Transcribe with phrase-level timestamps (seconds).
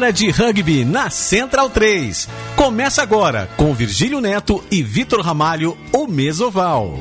[0.00, 2.26] Hora de rugby na Central 3.
[2.56, 6.98] Começa agora com Virgílio Neto e Vitor Ramalho, o Mesoval.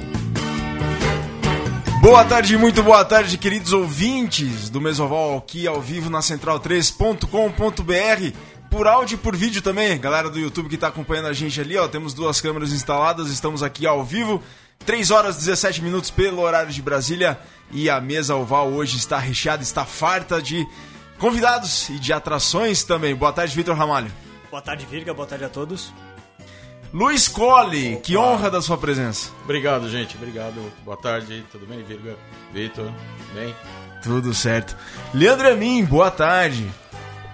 [2.02, 8.38] Boa tarde, muito boa tarde, queridos ouvintes do Mesoval aqui ao vivo na central3.com.br.
[8.70, 11.78] Por áudio e por vídeo também, galera do YouTube que está acompanhando a gente ali,
[11.78, 14.44] ó, temos duas câmeras instaladas, estamos aqui ao vivo,
[14.86, 17.40] 3 horas e 17 minutos pelo horário de Brasília
[17.72, 20.68] e a mesa oval hoje está recheada, está farta de
[21.20, 23.14] convidados e de atrações também.
[23.14, 24.12] Boa tarde, Vitor Ramalho.
[24.50, 25.94] Boa tarde, Virga, boa tarde a todos.
[26.92, 29.30] Luiz Colli, que honra da sua presença.
[29.44, 30.56] Obrigado, gente, obrigado.
[30.84, 32.16] Boa tarde, tudo bem, Virga?
[32.52, 32.92] Vitor,
[33.36, 33.56] bem?
[34.02, 34.76] Tudo certo.
[35.14, 36.68] Leandro Amin, boa tarde.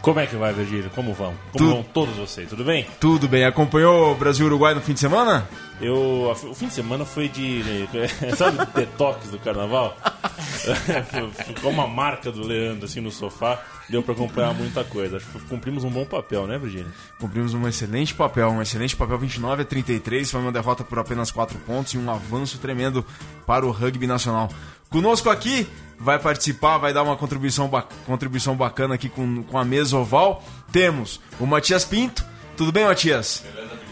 [0.06, 0.92] Como é que vai, Virgílio?
[0.92, 1.34] Como vão?
[1.52, 1.70] Como Tudo.
[1.72, 2.48] vão todos vocês?
[2.48, 2.86] Tudo bem?
[3.00, 5.50] Tudo bem, acompanhou o Brasil-Uruguai no fim de semana?
[5.82, 7.64] Eu, o fim de semana foi de.
[8.38, 9.98] Sabe detox do carnaval?
[11.48, 13.60] Ficou uma marca do Leandro assim no sofá.
[13.90, 15.18] Deu pra acompanhar muita coisa.
[15.18, 16.92] Acho que cumprimos um bom papel, né, Virgílio?
[17.20, 21.32] Cumprimos um excelente papel, um excelente papel 29 a 33, foi uma derrota por apenas
[21.32, 23.04] 4 pontos e um avanço tremendo
[23.48, 24.50] para o rugby nacional.
[24.96, 25.68] Conosco aqui,
[26.00, 30.42] vai participar, vai dar uma contribuição, ba- contribuição bacana aqui com, com a mesa oval.
[30.72, 32.24] Temos o Matias Pinto.
[32.56, 33.44] Tudo bem, Matias?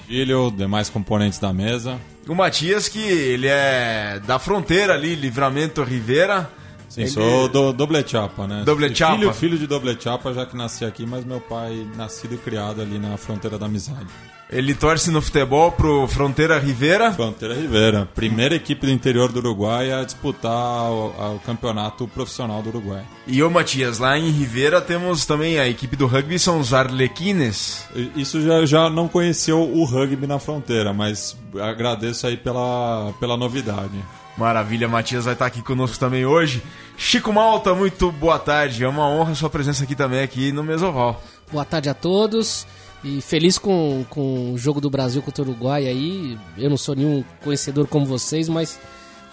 [0.07, 1.99] Filho, demais componentes da mesa.
[2.25, 6.49] O Matias, que ele é da fronteira ali, Livramento Rivera.
[6.87, 8.63] Sim, Ele- sou do Doble Chapa, né?
[8.63, 9.17] Doble Filho- Chapa.
[9.17, 12.81] Filho, filho de Doble Chapa, já que nasci aqui, mas meu pai nascido e criado
[12.81, 14.07] ali na fronteira da amizade.
[14.53, 17.11] Ele torce no futebol pro Fronteira Rivera.
[17.11, 22.69] Fronteira Rivera, primeira equipe do interior do Uruguai a disputar o, o campeonato profissional do
[22.69, 23.03] Uruguai.
[23.25, 27.83] E ô Matias, lá em Rivera temos também a equipe do rugby, são os Arlequines.
[28.15, 33.97] Isso já, já não conheceu o rugby na fronteira, mas agradeço aí pela, pela novidade.
[34.37, 36.61] Maravilha, Matias vai estar aqui conosco também hoje.
[36.95, 38.83] Chico Malta, muito boa tarde.
[38.83, 41.21] É uma honra a sua presença aqui também, aqui no Mesoval.
[41.51, 42.67] Boa tarde a todos.
[43.03, 46.37] E feliz com, com o jogo do Brasil contra o Uruguai aí.
[46.57, 48.79] Eu não sou nenhum conhecedor como vocês, mas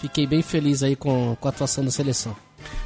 [0.00, 2.36] fiquei bem feliz aí com, com a atuação da seleção.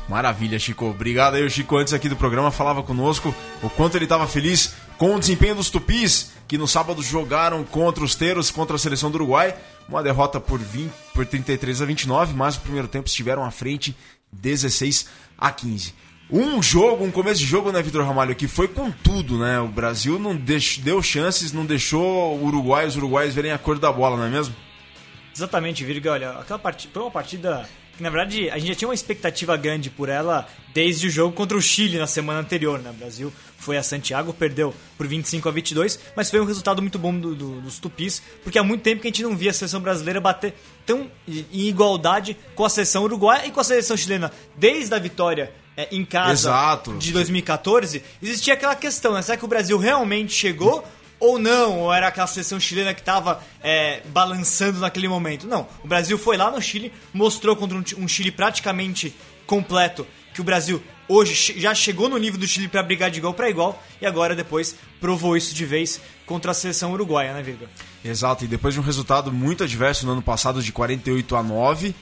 [0.08, 0.86] Maravilha, Chico.
[0.86, 4.74] Obrigado aí, o Chico, antes aqui do programa, falava conosco o quanto ele estava feliz
[4.98, 9.10] com o desempenho dos Tupis, que no sábado jogaram contra os Teros, contra a seleção
[9.10, 9.56] do Uruguai.
[9.88, 13.96] Uma derrota por, 20, por 33 a 29, mas no primeiro tempo estiveram à frente
[14.32, 15.06] 16
[15.38, 15.94] a 15.
[16.36, 19.60] Um jogo, um começo de jogo, né, Vitor Ramalho, que foi com tudo, né?
[19.60, 23.92] O Brasil não deu chances, não deixou o Uruguai, os uruguaios verem a cor da
[23.92, 24.52] bola, não é mesmo?
[25.32, 28.88] Exatamente, Virga, olha, aquela partida foi uma partida que na verdade a gente já tinha
[28.88, 32.90] uma expectativa grande por ela desde o jogo contra o Chile na semana anterior, né?
[32.90, 36.98] O Brasil foi a Santiago, perdeu por 25 a 22, mas foi um resultado muito
[36.98, 39.54] bom do- do- dos Tupis, porque há muito tempo que a gente não via a
[39.54, 40.52] seleção brasileira bater
[40.84, 45.52] tão em igualdade com a seleção uruguaia e com a seleção chilena desde a vitória
[45.76, 46.94] é, em casa Exato.
[46.94, 49.22] de 2014, existia aquela questão, né?
[49.22, 50.84] Será que o Brasil realmente chegou
[51.18, 51.80] ou não?
[51.80, 53.42] Ou era aquela seleção chilena que estava
[54.06, 55.46] balançando naquele momento?
[55.46, 59.14] Não, o Brasil foi lá no Chile, mostrou contra um, um Chile praticamente
[59.46, 63.32] completo que o Brasil hoje já chegou no nível do Chile para brigar de igual
[63.32, 67.68] para igual e agora depois provou isso de vez contra a seleção uruguaia, né, Virga?
[68.04, 71.94] Exato, e depois de um resultado muito adverso no ano passado de 48 a 9,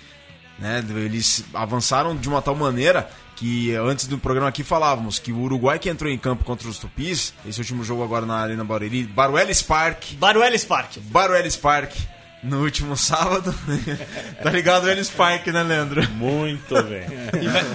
[0.58, 5.38] né, eles avançaram de uma tal maneira que antes do programa aqui falávamos que o
[5.40, 9.02] Uruguai que entrou em campo contra os Tupis, esse último jogo agora na Arena Barueri,
[9.04, 10.98] Baruelis Park, Baruelis Park.
[10.98, 11.92] Baruelis Park,
[12.42, 13.52] no último sábado.
[14.42, 16.08] tá ligado o Ellis Park, né, Leandro?
[16.10, 17.02] Muito bem.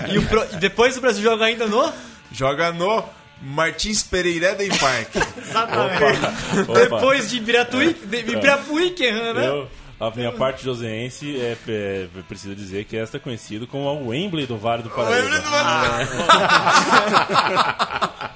[0.09, 1.91] E, e o pro- e depois o Brasil joga ainda no
[2.31, 3.03] Joga no
[3.41, 5.15] Martins Pereira Day Park.
[5.37, 6.61] Exatamente.
[6.69, 6.79] Opa.
[6.79, 9.47] Depois de Ibiratuí, de Ibirapuíque, né?
[9.47, 9.69] Eu,
[9.99, 14.45] a minha parte joseense é, é, precisa dizer que esta é conhecido como o Wembley
[14.45, 15.27] do Vale do Paraíba.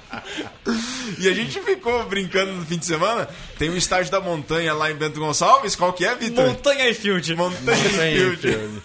[1.18, 3.28] E a gente ficou brincando no fim de semana.
[3.56, 5.76] Tem um estádio da montanha lá em Bento Gonçalves.
[5.76, 6.48] Qual que é, Vitor?
[6.48, 7.36] Montanha e Field.
[7.36, 8.82] Montanha Field.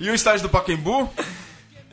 [0.00, 1.08] E o estádio do Pacaembu?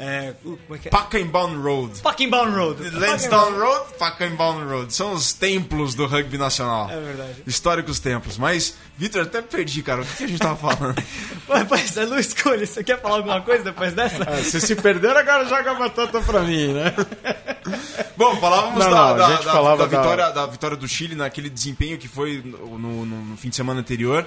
[0.03, 0.91] É, uh, como é que é?
[0.91, 2.01] Pacaembu Road.
[2.01, 2.89] Pacaembound Road.
[2.91, 4.93] Lansdowne Road, Pacaembu Road.
[4.93, 6.89] São os templos do rugby nacional.
[6.89, 7.43] É verdade.
[7.47, 8.37] Históricos templos.
[8.37, 10.01] Mas, Vitor, até perdi, cara.
[10.01, 10.95] O que a gente tava falando?
[11.69, 14.25] Mas, é Luiz Escolha, você quer falar alguma coisa depois dessa?
[14.43, 16.93] Se se perder, agora joga a batata pra mim, né?
[18.17, 21.49] Bom, falávamos Não, da, não, da- da- falava da vitória, da vitória do Chile naquele
[21.49, 24.25] desempenho que foi no, no- no fim de semana anterior.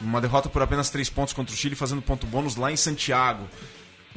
[0.00, 3.48] Uma derrota por apenas 3 pontos contra o Chile, fazendo ponto bônus lá em Santiago.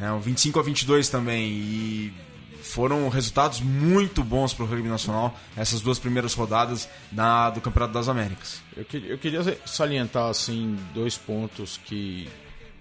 [0.02, 1.48] É, um 25 a 22 também.
[1.50, 2.14] E
[2.62, 7.94] foram resultados muito bons para o rugby nacional essas duas primeiras rodadas da- do Campeonato
[7.94, 8.62] das Américas.
[8.78, 12.30] Eu, eu queria salientar assim dois pontos que,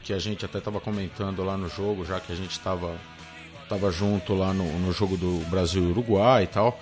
[0.02, 2.96] que a gente até estava comentando lá no jogo, já que a gente estava
[3.68, 6.80] tava junto lá no, no jogo do Brasil e Uruguai e tal.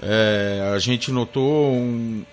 [0.00, 2.24] É, a gente notou um,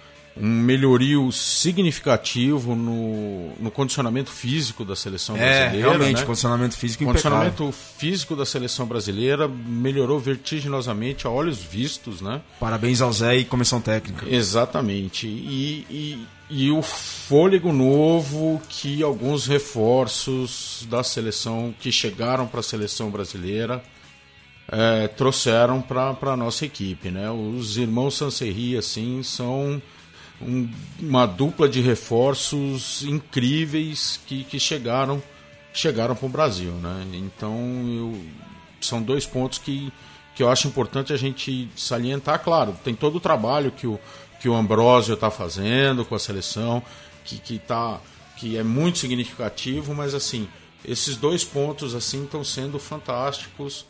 [0.42, 5.90] um melhorio significativo no, no condicionamento físico da seleção É, brasileira.
[5.90, 6.26] realmente, né?
[6.26, 7.32] condicionamento físico O impecável.
[7.40, 12.42] condicionamento físico da seleção brasileira melhorou vertiginosamente a olhos vistos, né?
[12.60, 14.26] Parabéns ao Zé e comissão técnica.
[14.30, 15.28] Exatamente.
[15.28, 22.64] E, e, e o fôlego novo que alguns reforços da seleção que chegaram para a
[22.64, 23.84] seleção brasileira
[24.72, 27.12] eh, trouxeram para a nossa equipe.
[27.12, 27.30] Né?
[27.30, 29.82] Os irmãos Sanserri, assim, são
[30.42, 30.70] um-
[31.00, 35.22] uma dupla de reforços incríveis que, que chegaram
[35.72, 36.72] chegaram para o Brasil.
[36.74, 37.06] Né?
[37.14, 37.56] Então,
[37.88, 38.26] eu-
[38.82, 39.92] são dois pontos que,
[40.36, 42.40] que eu acho importante a gente salientar.
[42.44, 44.00] Claro, tem todo o trabalho que o,
[44.42, 46.82] que o Ambrósio está fazendo com a seleção,
[47.24, 48.00] que, que, tá,
[48.38, 50.48] que é muito significativo, mas assim,
[50.84, 53.86] esses dois pontos assim estão sendo fantásticos,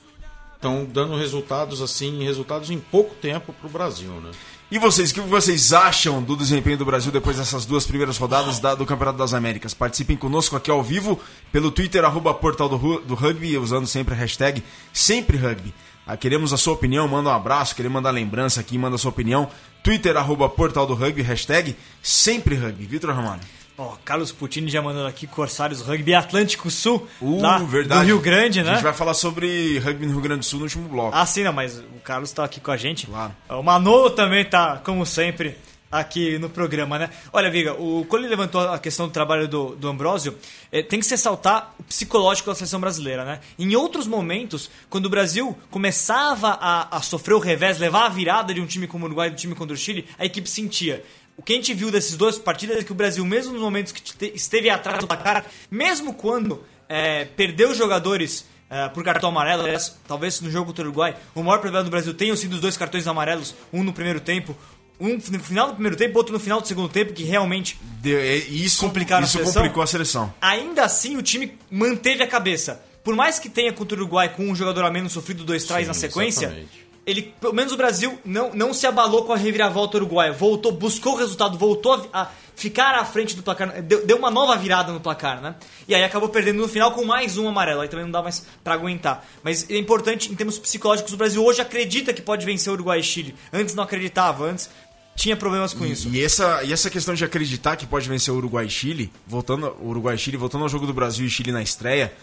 [0.56, 4.31] estão dando resultados assim, resultados em pouco tempo para o Brasil, né?
[4.71, 8.60] E vocês, o que vocês acham do desempenho do Brasil depois dessas duas primeiras rodadas
[8.60, 9.74] da- do Campeonato das Américas?
[9.74, 11.19] Participem conosco aqui ao vivo
[11.51, 14.63] pelo Twitter, arroba Portal do, do Rugby, usando sempre a hashtag
[14.94, 15.74] Sempre Rugby.
[16.06, 19.10] Ah, queremos a sua opinião, manda um abraço, queremos mandar lembrança aqui, manda a sua
[19.10, 19.50] opinião.
[19.83, 22.86] Twitter, arroba Portal do Rugby, hashtag Sempre Rugby.
[22.86, 23.42] Vitor Ramalho.
[23.80, 28.02] Ó, Carlos Putini já mandando aqui Corsários Rugby Atlântico Sul, Uh, lá verdade.
[28.02, 28.74] do Rio Grande, A né?
[28.74, 31.16] gente vai falar sobre rugby no Rio Grande do Sul no último bloco.
[31.16, 33.08] Ah, sim, não, mas o Carlos tá aqui com a gente.
[33.08, 33.34] Claro.
[33.48, 35.56] O Manolo também tá, como sempre,
[35.92, 37.10] aqui no programa, né?
[37.31, 40.38] Olha, Viga, o, ele levantou a questão do trabalho do, do Ambrósio,
[40.72, 43.40] eh, tem que se ressaltar o psicológico da seleção brasileira, né?
[43.58, 48.54] Em outros momentos, quando o Brasil começava a, a sofrer o revés, levar a virada
[48.54, 51.04] de um time como o Uruguai e do time contra o Chile, a equipe sentia.
[51.39, 53.94] O que a gente viu dessas duas partidas é que o Brasil, mesmo nos momentos
[53.94, 59.63] que te- esteve atrás do placar, mesmo quando eh, perdeu jogadores eh, por cartão amarelo,
[59.63, 62.59] aliás, talvez no jogo contra o Uruguai, o maior problema do Brasil tenham sido os
[62.59, 64.53] dois cartões amarelos, um no primeiro tempo,
[65.00, 68.13] um no final do primeiro tempo, outro no final do segundo tempo, que realmente De-
[68.13, 69.62] é- isso Complicaram a isso seleção?
[69.62, 70.33] complicou a seleção.
[70.42, 72.83] ainda assim o time manteve a cabeça.
[73.01, 75.83] Por mais que tenha contra o Uruguai com um jogador a menos sofrido dois trás
[75.83, 76.88] Sim, na sequência, exatamente.
[77.09, 80.31] Ele, pelo menos o Brasil, não, não se abalou com a reviravolta uruguaia.
[80.31, 84.29] Voltou, buscou o resultado, voltou a, a ficar à frente do placar, deu, deu uma
[84.29, 85.56] nova virada no placar, né?
[85.88, 87.81] E aí acabou perdendo no final com mais um amarelo.
[87.81, 89.25] Aí também não dá mais pra aguentar.
[89.41, 93.00] Mas é importante, em termos psicológicos, o Brasil hoje acredita que pode vencer o Uruguai
[93.00, 93.35] e Chile.
[93.51, 94.69] Antes não acreditava, antes
[95.15, 96.07] tinha problemas com isso.
[96.09, 99.75] E essa, e essa questão de acreditar que pode vencer o Uruguai e Chile, voltando,
[99.81, 102.13] o Uruguai e Chile, voltando ao jogo do Brasil e Chile na estreia,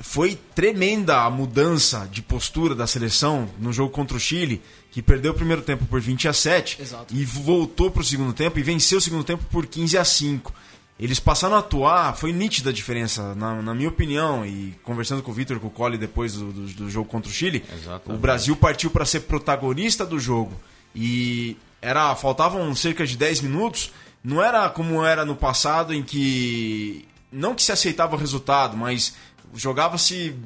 [0.00, 5.32] foi tremenda a mudança de postura da seleção no jogo contra o Chile, que perdeu
[5.32, 7.14] o primeiro tempo por 20 a 7 Exato.
[7.14, 10.52] e voltou para o segundo tempo e venceu o segundo tempo por 15 a 5.
[10.98, 15.30] Eles passaram a atuar, foi nítida a diferença, na, na minha opinião, e conversando com
[15.30, 18.18] o Vitor, com o Cole depois do, do, do jogo contra o Chile, Exatamente.
[18.18, 20.58] o Brasil partiu para ser protagonista do jogo.
[20.94, 23.92] E era faltavam cerca de 10 minutos,
[24.24, 29.14] não era como era no passado em que não que se aceitava o resultado, mas
[29.56, 30.36] jogava-se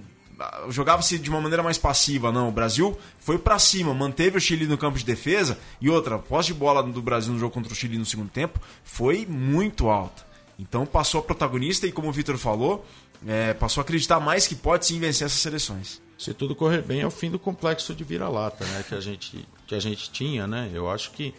[0.71, 2.49] jogava-se de uma maneira mais passiva, não.
[2.49, 6.19] O Brasil foi pra cima, manteve o Chile no campo de defesa e outra, a
[6.19, 9.89] posse de bola do Brasil no jogo contra o Chile no segundo tempo foi muito
[9.89, 10.25] alta.
[10.59, 12.87] Então passou a protagonista e como o Vitor falou,
[13.27, 16.01] é, passou a acreditar mais que pode sim vencer essas seleções.
[16.19, 19.49] Se tudo correr bem, é o fim do complexo de vira-lata né, que, a gente,
[19.67, 20.47] que a gente tinha.
[20.47, 20.71] Né?
[20.73, 21.35] Eu acho que,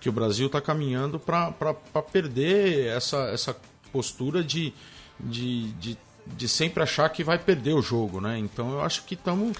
[0.00, 1.52] que o Brasil está caminhando para
[2.12, 3.56] perder essa, essa
[3.92, 4.72] postura de,
[5.20, 8.20] de, de, de sempre achar que vai perder o jogo.
[8.20, 8.38] Né?
[8.38, 9.56] Então eu acho que estamos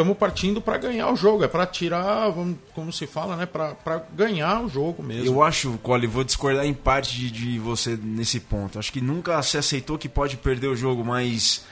[0.00, 3.98] estamos partindo para ganhar o jogo, é para tirar, vamos, como se fala, né, para
[4.14, 5.26] ganhar o jogo mesmo.
[5.26, 8.78] Eu acho, Cole, vou discordar em parte de, de você nesse ponto.
[8.78, 11.64] Acho que nunca se aceitou que pode perder o jogo, mas.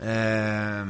[0.00, 0.84] É...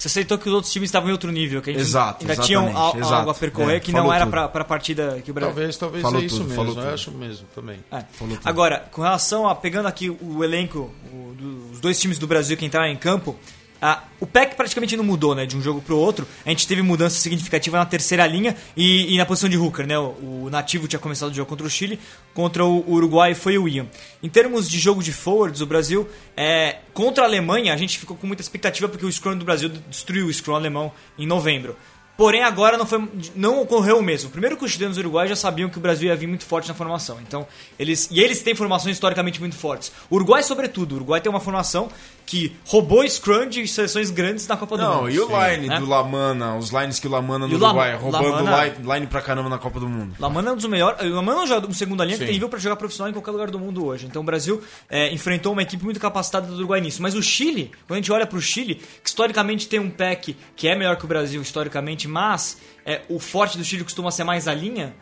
[0.00, 2.42] Você aceitou que os outros times estavam em outro nível, que a gente Exato, ainda
[2.42, 3.14] tinham exatamente, al- exato.
[3.14, 5.54] algo a percorrer É, que falou não era pra, pra partida que o Brasil.
[5.54, 6.94] Talvez, talvez Falou é isso tudo, falou mesmo, eu tudo.
[6.94, 7.80] acho mesmo também.
[7.92, 8.04] É.
[8.12, 8.38] Falou.
[8.42, 12.56] Agora, com relação a pegando aqui o elenco, o- do- os dois times do Brasil
[12.56, 13.38] que entraram em campo,
[13.80, 16.26] ah, o PEC praticamente não mudou, né, de um jogo pro outro.
[16.44, 19.98] A gente teve mudança significativa na terceira linha e, e na posição de hooker, né?
[19.98, 21.98] O, o nativo tinha começado o jogo contra o Chile,
[22.34, 23.86] contra o Uruguai foi o Ian.
[24.22, 28.16] Em termos de jogo de forwards, o Brasil é, contra a Alemanha, a gente ficou
[28.16, 31.76] com muita expectativa porque o scrum do Brasil destruiu o scrum alemão em novembro.
[32.20, 34.28] Porém, agora não, foi, não ocorreu o mesmo.
[34.28, 36.68] Primeiro que os chilenos os uruguaios já sabiam que o Brasil ia vir muito forte
[36.68, 37.18] na formação.
[37.26, 37.46] Então,
[37.78, 39.90] eles, e eles têm formações historicamente muito fortes.
[40.10, 40.92] O Uruguai, sobretudo.
[40.92, 41.88] O Uruguai tem uma formação
[42.30, 45.10] que roubou scrum de seleções grandes na Copa do Não, Mundo.
[45.10, 45.80] e o line né?
[45.80, 49.20] do Lamana, os lines que o Lamana no o Uruguai, roubando Lamana- line, line pra
[49.20, 50.14] caramba na Copa do Mundo.
[50.16, 51.00] Lamana é um dos melhores.
[51.10, 52.26] O Lamana é um jogador- segunda linha que Sim.
[52.26, 54.06] tem nível para jogar profissional em qualquer lugar do mundo hoje.
[54.06, 57.02] Então o Brasil é, enfrentou uma equipe muito capacitada do Uruguai nisso.
[57.02, 60.36] Mas o Chile, quando a gente olha para o Chile, que historicamente tem um PEC
[60.54, 64.22] que é melhor que o Brasil, historicamente mas é, o forte do Chile costuma ser
[64.22, 64.94] mais a linha.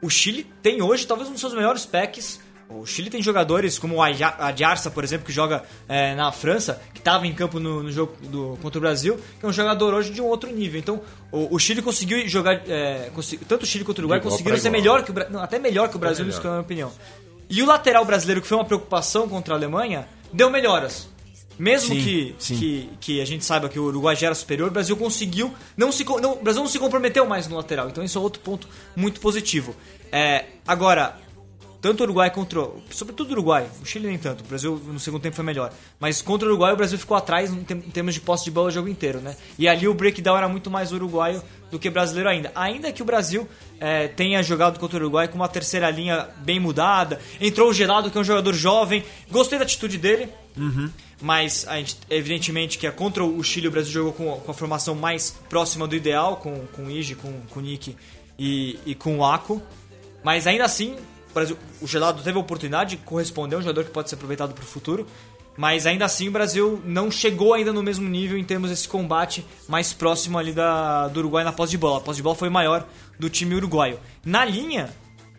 [0.00, 2.38] O Chile tem hoje talvez um dos seus melhores packs.
[2.68, 6.98] O Chile tem jogadores como o Adjarça, por exemplo, que joga é, na França, que
[6.98, 10.12] estava em campo no, no jogo do, contra o Brasil, que é um jogador hoje
[10.12, 10.80] de um outro nível.
[10.80, 12.62] Então, o, o Chile conseguiu jogar.
[12.68, 13.10] É,
[13.46, 15.96] tanto o Chile quanto o Uruguai conseguiram ser melhor que o Brasil, até melhor que
[15.96, 16.92] o Brasil, que é a minha opinião.
[17.48, 21.08] E o lateral brasileiro, que foi uma preocupação contra a Alemanha, deu melhoras.
[21.58, 22.56] Mesmo Sim, que, sim.
[22.56, 25.54] que, que a gente saiba que o Uruguai já era superior, o Brasil conseguiu.
[25.74, 27.88] Não se, não, o Brasil não se comprometeu mais no lateral.
[27.88, 29.74] Então isso é outro ponto muito positivo.
[30.12, 31.16] É, agora,
[31.86, 32.60] tanto o Uruguai contra.
[32.60, 34.42] o- Sobretudo o Uruguai, o Chile nem tanto.
[34.42, 35.72] O Brasil no segundo tempo foi melhor.
[36.00, 38.70] Mas contra o Uruguai, o Brasil ficou atrás em termos de posse de bola o
[38.70, 39.36] jogo inteiro, né?
[39.58, 42.50] E ali o breakdown era muito mais uruguaio do que brasileiro ainda.
[42.54, 43.48] Ainda que o Brasil
[43.80, 47.20] é, tenha jogado contra o Uruguai com uma terceira linha bem mudada.
[47.40, 49.04] Entrou o Gelado, que é um jogador jovem.
[49.30, 50.28] Gostei da atitude dele.
[51.20, 54.54] Mas a gente, evidentemente que é contra o Chile o Brasil jogou com, com a
[54.54, 57.96] formação mais próxima do ideal, com, com o Iji, com, com o Nick
[58.38, 59.62] e, e com o Ako.
[60.22, 60.94] Mas ainda assim,
[61.36, 64.64] Brasil, o Gelado teve a oportunidade de corresponder, um jogador que pode ser aproveitado para
[64.64, 65.06] o futuro.
[65.56, 69.44] Mas ainda assim o Brasil não chegou ainda no mesmo nível em termos desse combate
[69.66, 71.98] mais próximo ali da, do Uruguai na posse de bola.
[71.98, 72.86] A posse de bola foi maior
[73.18, 73.98] do time uruguaio.
[74.24, 74.90] Na linha,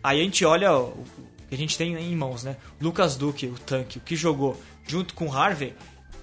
[0.02, 1.04] aí a gente olha o
[1.48, 2.56] que a gente tem em mãos, né?
[2.80, 5.74] Lucas Duque, o tanque, o que jogou junto com o Harvey.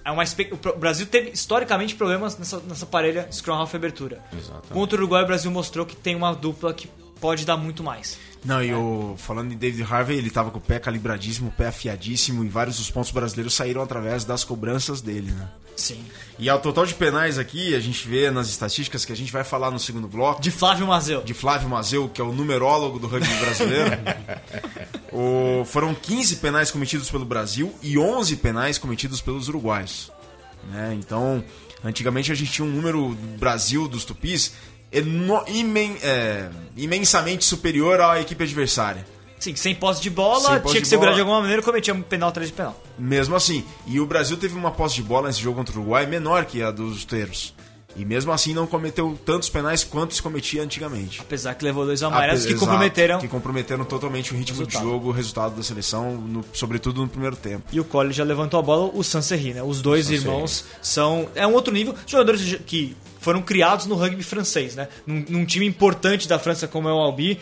[0.04, 4.22] É uma o Brasil teve historicamente problemas nessa, nessa parelha Scrum Half abertura.
[4.32, 4.72] Exatamente.
[4.72, 6.88] Contra o Uruguai, o Brasil mostrou que tem uma dupla que
[7.20, 8.16] pode dar muito mais.
[8.44, 11.66] Não, e o, falando em David Harvey, ele tava com o pé calibradíssimo, o pé
[11.68, 15.48] afiadíssimo, e vários dos pontos brasileiros saíram através das cobranças dele, né?
[15.76, 16.02] Sim.
[16.38, 19.42] E ao total de penais aqui, a gente vê nas estatísticas que a gente vai
[19.44, 21.22] falar no segundo bloco, De Flávio Mazeu.
[21.22, 23.90] de Flávio Mazeu, que é o numerólogo do rugby brasileiro.
[25.12, 30.10] o- foram 15 penais cometidos pelo Brasil e 11 penais cometidos pelos uruguaios.
[30.70, 30.96] né?
[30.98, 31.44] Então,
[31.84, 34.52] antigamente a gente tinha um número do Brasil dos tupis
[35.48, 39.06] imen- é, imensamente superior à equipe adversária.
[39.38, 41.14] Sim, sem posse de bola, posse tinha que de segurar bola.
[41.16, 42.80] de alguma maneira e cometia um penal atrás de penal.
[42.98, 43.64] Mesmo assim.
[43.86, 46.62] E o Brasil teve uma posse de bola nesse jogo contra o Uruguai menor que
[46.62, 47.54] a dos terços.
[47.98, 51.20] E mesmo assim não cometeu tantos penais quanto se cometia antigamente.
[51.20, 53.18] Apesar que levou dois amarelos Ape- que comprometeram.
[53.20, 54.82] Que comprometeram totalmente o ritmo Resultado.
[54.84, 57.64] de jogo, o resultado da seleção, no- sobretudo no primeiro tempo.
[57.72, 59.62] E o Cole já levantou a bola, o Sanserri, né?
[59.62, 61.28] Os dois irmãos são.
[61.34, 61.94] É um outro nível.
[62.06, 64.86] Jogadores que foram criados no rugby francês, né?
[65.06, 67.40] Num, num time importante da França como é o Albi.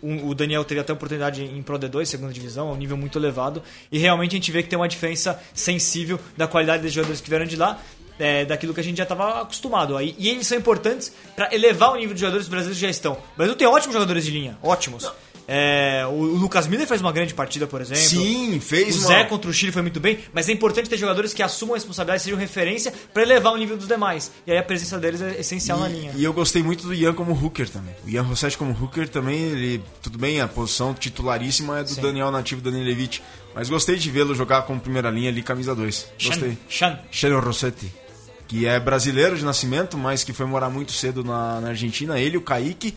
[0.00, 3.18] O, o Daniel teve até oportunidade em Pro D2, segunda divisão, é um nível muito
[3.18, 3.60] elevado.
[3.90, 7.28] E realmente a gente vê que tem uma diferença sensível da qualidade dos jogadores que
[7.28, 7.80] vieram de lá.
[8.18, 9.96] É, daquilo que a gente já estava acostumado.
[9.96, 13.12] Aí, e eles são importantes para elevar o nível de jogadores brasileiros que já estão.
[13.12, 15.10] O Brasil tem ótimos jogadores de linha, ótimos.
[15.46, 18.02] É, o Lucas Miller fez uma grande partida, por exemplo.
[18.02, 20.96] Sim, fez O uma- Zé contra o Chile foi muito bem, mas é importante ter
[20.96, 24.32] jogadores que assumam a responsabilidade, sejam referência para elevar o nível dos demais.
[24.46, 26.12] E aí a presença deles é essencial na linha.
[26.14, 27.94] E, e eu gostei muito do Ian como hooker também.
[28.06, 32.00] O Ian Rossetti como hooker também, ele, tudo bem, a posição titularíssima é do Sim.
[32.00, 33.22] Daniel Nativo Daniel Levite.
[33.54, 36.08] Mas gostei de vê-lo jogar como primeira linha ali, camisa 2.
[36.24, 36.56] Gostei.
[36.70, 36.98] Chan.
[37.10, 37.92] Cheiro Rossetti,
[38.46, 42.18] que é brasileiro de nascimento, mas que foi morar muito cedo na, na Argentina.
[42.18, 42.94] Ele, o Kaique,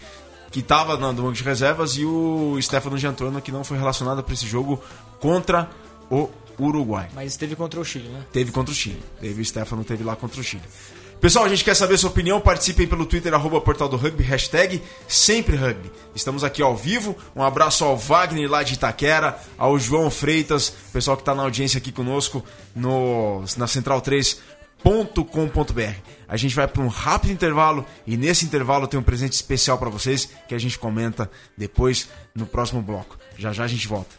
[0.52, 4.34] que estava no banco de reservas, e o Stefano Giantorno, que não foi relacionado para
[4.34, 4.82] esse jogo
[5.20, 5.70] contra
[6.10, 7.10] o Uruguai.
[7.14, 8.22] Mas esteve contra o Chile, né?
[8.32, 9.02] Teve contra o Chile.
[9.20, 10.64] Teve o Stefano, teve lá contra o Chile.
[11.20, 12.40] Pessoal, a gente quer saber sua opinião.
[12.40, 15.92] Participem pelo Twitter, arroba Portal do Rugby, hashtag Sempre Rugby.
[16.14, 17.16] Estamos aqui ao vivo.
[17.36, 21.80] Um abraço ao Wagner lá de Itaquera, ao João Freitas, pessoal que está na audiência
[21.80, 24.00] aqui conosco no, na Central
[24.84, 25.96] 3.com.br.
[26.28, 29.90] A gente vai para um rápido intervalo e nesse intervalo tem um presente especial para
[29.90, 33.18] vocês que a gente comenta depois no próximo bloco.
[33.38, 34.16] Já já a gente volta.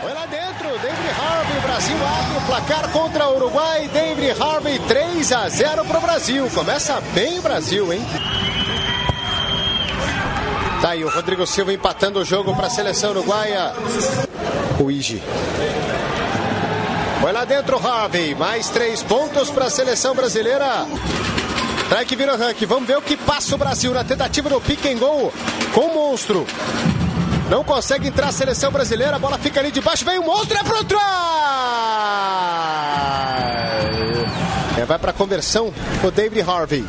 [0.00, 4.78] Foi lá dentro, David Harvey, o Brasil abre o placar contra o Uruguai, David Harvey
[4.80, 6.48] 3 a 0 pro Brasil.
[6.50, 8.00] Começa bem o Brasil, hein?
[10.80, 13.72] Tá aí o Rodrigo Silva empatando o jogo para a seleção uruguaia.
[14.78, 15.20] O Iji.
[17.20, 20.86] Foi lá dentro Harvey, mais três pontos para a seleção brasileira.
[22.06, 24.98] Que vira rank, vamos ver o que passa o Brasil na tentativa do pick and
[24.98, 25.32] goal
[25.74, 26.46] com o monstro.
[27.50, 30.62] Não consegue entrar a seleção brasileira, a bola fica ali debaixo, vem o monstro, é
[30.62, 30.98] pro try!
[34.80, 35.72] É, vai pra conversão
[36.04, 36.86] o David Harvey.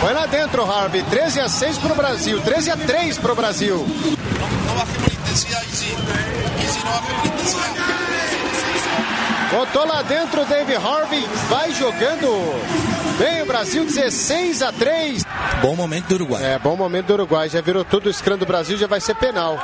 [0.00, 1.02] Foi lá dentro, Harvey.
[1.02, 3.76] 13 a 6 pro Brasil, 13 a 3 pro Brasil.
[3.78, 6.47] No bajemos
[9.50, 12.28] Botou lá dentro o David Harvey, vai jogando.
[13.18, 15.24] Bem, o Brasil 16 a 3.
[15.60, 16.44] Bom momento do Uruguai.
[16.44, 17.48] É, bom momento do Uruguai.
[17.48, 19.58] Já virou tudo o scrum do Brasil, já vai ser penal.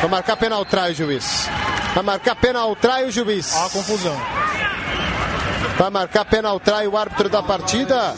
[0.00, 1.48] Vai marcar penal trai o juiz.
[1.94, 3.54] Vai marcar penal trai o juiz.
[3.54, 4.16] Há confusão.
[5.78, 8.14] Vai marcar penal try o árbitro da partida.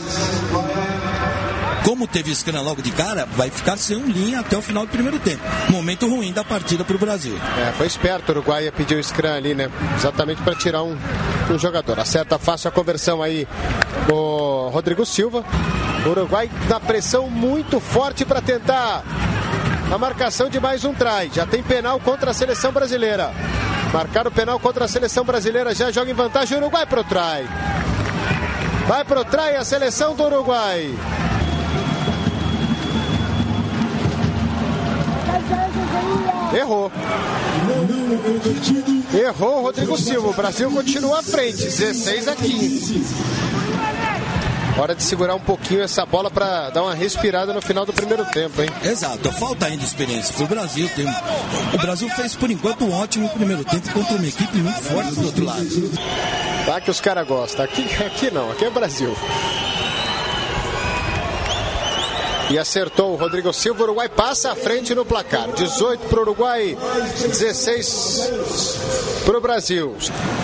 [1.88, 4.90] Como teve scrum logo de cara, vai ficar sem um linha até o final do
[4.90, 5.42] primeiro tempo.
[5.70, 7.34] Momento ruim da partida para o Brasil.
[7.66, 9.70] É, foi esperto o Uruguai pediu o scrum ali, né?
[9.96, 10.94] Exatamente para tirar um,
[11.50, 11.98] um jogador.
[11.98, 13.48] Acerta fácil a conversão aí
[14.12, 15.42] o Rodrigo Silva.
[16.04, 19.02] O Uruguai na pressão muito forte para tentar
[19.90, 21.30] a marcação de mais um try.
[21.32, 23.32] Já tem penal contra a seleção brasileira.
[23.94, 27.48] Marcar o penal contra a seleção brasileira já joga em vantagem o Uruguai pro try.
[28.86, 30.94] Vai pro try a seleção do Uruguai.
[36.54, 36.90] Errou.
[39.12, 40.28] Errou o Rodrigo Silva.
[40.28, 43.04] O Brasil continua à frente, 16 a 15.
[44.78, 48.24] Hora de segurar um pouquinho essa bola para dar uma respirada no final do primeiro
[48.26, 48.70] tempo, hein?
[48.84, 50.88] Exato, falta ainda experiência para o Brasil.
[50.94, 51.04] Tem...
[51.74, 55.26] O Brasil fez por enquanto um ótimo primeiro tempo contra uma equipe muito forte do
[55.26, 55.66] outro lado.
[56.64, 57.64] Tá que os caras gostam.
[57.64, 59.16] Aqui, aqui não, aqui é Brasil.
[62.50, 63.80] E acertou o Rodrigo Silva.
[63.80, 65.48] O Uruguai passa à frente no placar.
[65.52, 66.76] 18 para o Uruguai,
[67.20, 68.30] 16
[69.24, 69.94] para o Brasil.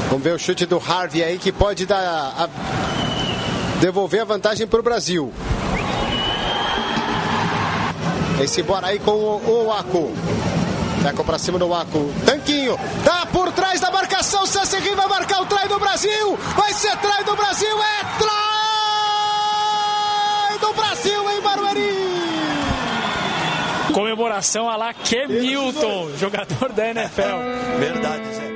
[0.09, 2.49] Vamos ver o chute do Harvey aí que pode dar a...
[3.81, 5.33] devolver a vantagem para o Brasil.
[8.43, 10.13] Esse bora aí com o, o Aco.
[11.05, 12.11] Teco cima do Waco.
[12.25, 12.79] Tanquinho.
[13.05, 14.47] Tá por trás da marcação.
[14.47, 16.39] Cesseguin vai marcar o trai do Brasil.
[16.57, 17.77] Vai ser trai do Brasil.
[17.83, 18.54] É trai
[20.75, 21.95] Brasil em Barueri.
[23.93, 24.95] Comemoração a lá
[25.29, 27.79] Milton, jogador da NFL.
[27.79, 28.55] Verdade, Zé.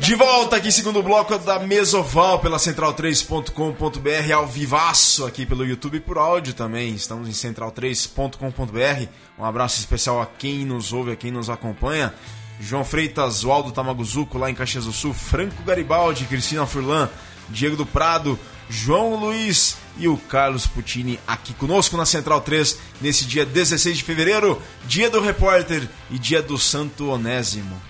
[0.00, 6.00] De volta aqui, segundo bloco da Mesoval pela central3.com.br, ao vivaço aqui pelo YouTube e
[6.00, 6.94] por áudio também.
[6.94, 9.08] Estamos em central3.com.br.
[9.38, 12.12] Um abraço especial a quem nos ouve, a quem nos acompanha.
[12.60, 17.08] João Freitas, Waldo Tamaguzuco, lá em Caxias do Sul, Franco Garibaldi, Cristina Furlan,
[17.48, 23.24] Diego do Prado, João Luiz e o Carlos Puccini aqui conosco na Central 3 nesse
[23.24, 27.80] dia 16 de fevereiro, dia do repórter e dia do Santo Onésimo.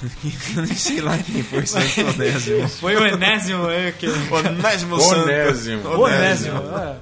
[0.56, 2.68] Eu nem sei lá quem foi Santo Onésimo.
[2.80, 4.06] Foi o Enésimo aí que.
[4.06, 5.82] Onésimo Onésimo.
[5.82, 6.00] Santo.
[6.00, 6.58] Onésimo.
[6.58, 6.96] é.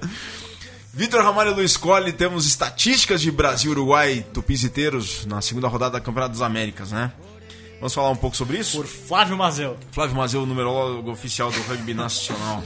[0.93, 6.33] Vitor Ramalho Luiz Colli, temos estatísticas de Brasil, Uruguai, Tupiziteiros na segunda rodada da Campeonato
[6.33, 7.12] das Américas, né?
[7.81, 8.77] Vamos falar um pouco sobre isso?
[8.79, 9.77] Por Flávio Mazeu.
[9.93, 12.62] Flávio Mazeu, o numerólogo oficial do rugby nacional.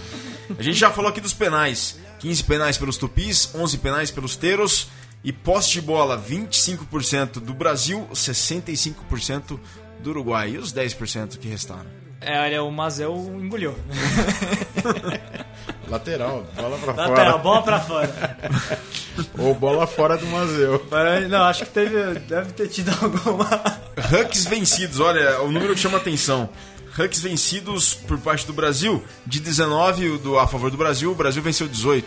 [0.59, 1.99] A gente já falou aqui dos penais.
[2.21, 4.89] 15 penais pelos tupis, 11 penais pelos teiros
[5.25, 9.59] e posse de bola 25% do Brasil, 65%
[10.01, 10.51] do Uruguai.
[10.51, 11.87] E os 10% que restaram?
[12.21, 13.75] É, olha, o Mazeu engoliu.
[15.89, 17.39] Lateral, bola pra Lateral, fora.
[17.39, 18.39] bola pra fora.
[19.39, 20.85] Ou bola fora do Mazeu.
[20.91, 23.47] Mas, Não, acho que teve, deve ter tido alguma.
[23.97, 26.49] Hucks vencidos, olha, o número que chama atenção.
[26.99, 31.43] Hucks vencidos por parte do Brasil, de 19 do, a favor do Brasil, o Brasil
[31.43, 32.07] venceu 18.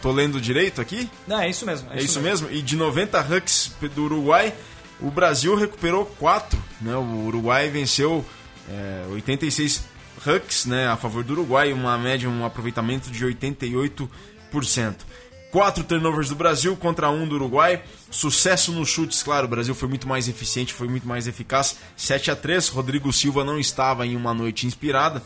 [0.00, 1.10] Tô lendo direito aqui?
[1.26, 1.88] Não, é isso mesmo.
[1.92, 2.48] É isso mesmo?
[2.50, 4.54] E de 90 Hucks do Uruguai,
[5.00, 6.58] o Brasil recuperou 4.
[6.80, 6.94] Né?
[6.94, 8.24] O Uruguai venceu
[8.70, 9.84] é, 86
[10.26, 14.08] Hucks né, a favor do Uruguai, uma média, um aproveitamento de 88%.
[15.50, 17.82] Quatro turnovers do Brasil contra um do Uruguai.
[18.08, 19.46] Sucesso nos chutes, claro.
[19.46, 21.76] O Brasil foi muito mais eficiente, foi muito mais eficaz.
[21.96, 25.20] 7 a 3 Rodrigo Silva não estava em uma noite inspirada,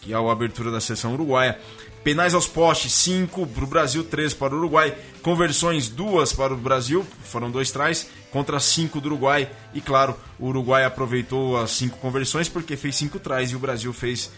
[0.00, 1.58] que é a abertura da seleção uruguaia.
[2.02, 4.96] Penais aos postes, 5 para o Brasil, 3 para o Uruguai.
[5.22, 9.50] Conversões, duas para o Brasil, foram dois trás, contra 5 do Uruguai.
[9.74, 13.92] E claro, o Uruguai aproveitou as 5 conversões porque fez 5 trás e o Brasil
[13.92, 14.30] fez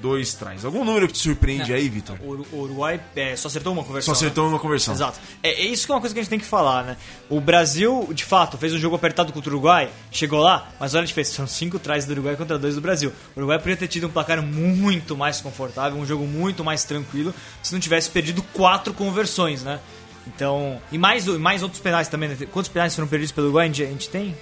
[0.00, 0.64] dois trás.
[0.64, 2.18] Algum número que te surpreende aí, Vitor?
[2.22, 4.14] O Uru- o Uruguai é, só acertou uma conversão.
[4.14, 4.50] Só acertou né?
[4.50, 4.94] uma conversão.
[4.94, 5.18] Exato.
[5.42, 6.96] É, é isso que é uma coisa que a gente tem que falar, né?
[7.30, 11.02] O Brasil, de fato, fez um jogo apertado contra o Uruguai, chegou lá, mas olha
[11.04, 13.10] a diferença, são cinco trás do Uruguai contra dois do Brasil.
[13.34, 17.32] O Uruguai poderia ter tido um placar muito mais confortável, um jogo muito mais tranquilo,
[17.62, 19.80] se não tivesse perdido quatro conversões, né?
[20.26, 22.36] Então, e mais, mais outros penais também, né?
[22.52, 23.66] Quantos penais foram perdidos pelo Uruguai?
[23.66, 24.36] A gente, a gente tem?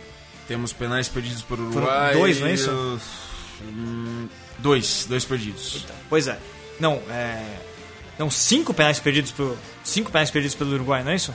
[0.49, 2.13] Temos penais perdidos por Foram Uruguai.
[2.15, 3.01] dois, não é isso?
[3.63, 4.29] Hum,
[4.65, 5.85] Dois, dois perdidos.
[6.09, 6.39] Pois é.
[6.81, 7.45] Não, é.
[8.19, 9.59] Não, cinco penais perdidos pro.
[9.85, 11.35] Cinco penais perdidos pelo Uruguai, não é isso?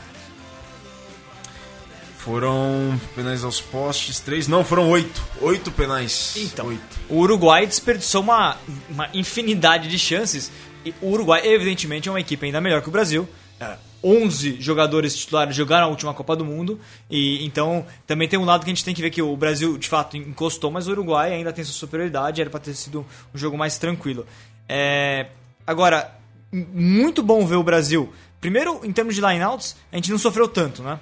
[2.17, 4.47] Foram penais aos postes, três.
[4.47, 5.23] Não, foram oito.
[5.41, 6.33] Oito penais.
[6.37, 6.99] Então, Oito.
[7.07, 8.57] o Uruguai desperdiçou uma,
[8.89, 10.51] uma infinidade de chances.
[10.83, 13.29] E o Uruguai, evidentemente, é uma equipe ainda melhor que o Brasil.
[13.59, 16.79] É, 11 jogadores titulares jogaram a última Copa do Mundo.
[17.09, 19.77] E então também tem um lado que a gente tem que ver que o Brasil
[19.77, 22.41] de fato encostou, mas o Uruguai ainda tem sua superioridade.
[22.41, 24.25] Era para ter sido um jogo mais tranquilo.
[24.67, 25.27] É,
[25.65, 26.15] agora,
[26.51, 28.11] muito bom ver o Brasil.
[28.39, 30.99] Primeiro, em termos de lineouts, a gente não sofreu tanto, né?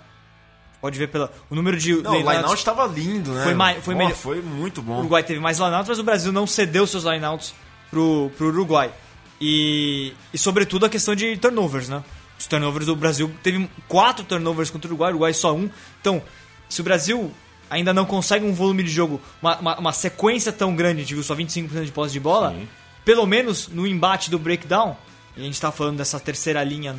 [0.81, 3.43] Pode ver pelo o número de Não, o lineouts- line-out estava lindo, né?
[3.43, 4.13] Foi mais- foi melhor.
[4.13, 4.99] foi muito o bom.
[4.99, 7.53] Uruguai teve mais lineouts, mas o Brasil não cedeu seus lineouts
[7.89, 8.91] pro, pro Uruguai.
[9.39, 12.03] E, e sobretudo a questão de turnovers, né?
[12.37, 15.69] Os turnovers do Brasil teve quatro turnovers contra o Uruguai, o Uruguai só um.
[15.99, 16.21] Então,
[16.69, 17.31] se o Brasil
[17.69, 21.13] ainda não consegue um volume de jogo, uma, uma, uma sequência tão grande, a gente
[21.13, 22.55] viu só 25% de posse de bola,
[23.03, 24.95] pelo menos no embate do breakdown,
[25.35, 26.95] e a gente tá falando dessa terceira linha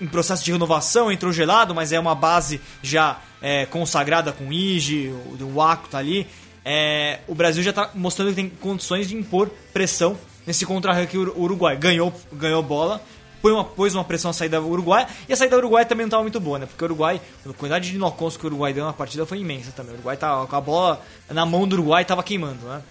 [0.00, 4.52] em processo de renovação, entrou gelado, mas é uma base já é, consagrada com o
[4.52, 6.26] Ige, o, o Waco tá ali.
[6.64, 11.40] É, o Brasil já está mostrando que tem condições de impor pressão nesse contra-arranque o
[11.40, 11.76] Uruguai.
[11.76, 13.00] Ganhou, ganhou bola,
[13.42, 16.04] pôs uma, pôs uma pressão na saída do Uruguai, e a saída do Uruguai também
[16.04, 16.66] não estava muito boa, né?
[16.66, 19.72] Porque o Uruguai, a quantidade de nocons que o Uruguai deu na partida foi imensa
[19.72, 19.92] também.
[19.92, 22.82] O Uruguai tava com a bola na mão do Uruguai estava queimando, né?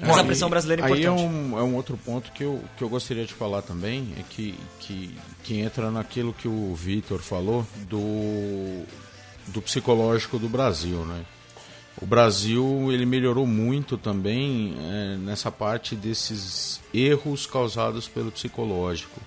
[0.00, 1.22] Mas a pressão brasileira é Aí importante.
[1.22, 4.22] é um, é um outro ponto que eu, que eu gostaria de falar também, é
[4.28, 8.82] que, que, que entra naquilo que o Vitor falou do,
[9.48, 11.24] do psicológico do Brasil, né?
[12.02, 19.20] O Brasil ele melhorou muito também é, nessa parte desses erros causados pelo psicológico.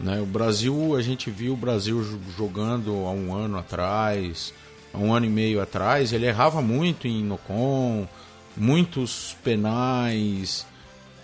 [0.00, 0.20] Né?
[0.20, 4.52] O Brasil, a gente viu o Brasil jo- jogando há um ano atrás,
[4.92, 8.08] há um ano e meio atrás, ele errava muito em Nocon,
[8.56, 10.66] muitos penais.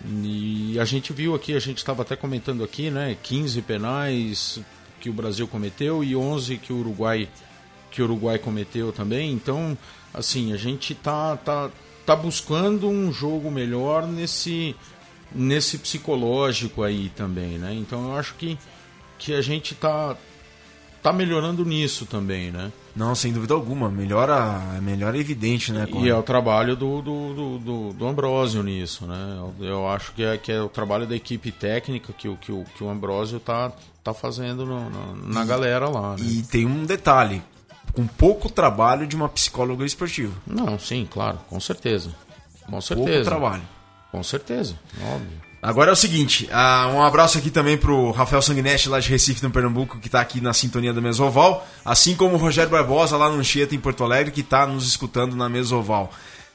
[0.05, 3.17] E a gente viu aqui, a gente estava até comentando aqui, né?
[3.21, 4.59] 15 penais
[5.01, 7.27] que o Brasil cometeu e 11 que o Uruguai
[7.91, 9.31] que o Uruguai cometeu também.
[9.33, 9.77] Então,
[10.13, 11.69] assim, a gente tá tá
[12.05, 14.75] tá buscando um jogo melhor nesse
[15.33, 17.73] nesse psicológico aí também, né?
[17.73, 18.57] Então, eu acho que
[19.17, 20.15] que a gente tá
[21.03, 22.71] tá melhorando nisso também, né?
[22.95, 23.89] Não, sem dúvida alguma.
[23.89, 25.87] Melhora, melhora é evidente, né?
[25.93, 29.37] E é o trabalho do, do, do, do, do Ambrósio nisso, né?
[29.59, 32.51] Eu, eu acho que é, que é o trabalho da equipe técnica que, o- que,
[32.51, 33.71] o, que o Ambrósio tá,
[34.03, 36.25] tá fazendo no- no- na galera lá, né?
[36.25, 37.41] E tem um detalhe.
[37.93, 40.33] Com pouco trabalho de uma psicóloga esportiva.
[40.45, 42.09] Não, sim, claro, com certeza.
[42.65, 43.23] Com Pouco certeza.
[43.25, 43.63] trabalho.
[44.11, 45.49] Com certeza, óbvio.
[45.61, 49.43] Agora é o seguinte, ah, um abraço aqui também pro Rafael Sanguinete lá de Recife,
[49.43, 53.29] no Pernambuco, que tá aqui na sintonia da Mesoval, assim como o Rogério Barbosa lá
[53.29, 56.13] no Anchieta, em Porto Alegre, que tá nos escutando na Mesoval.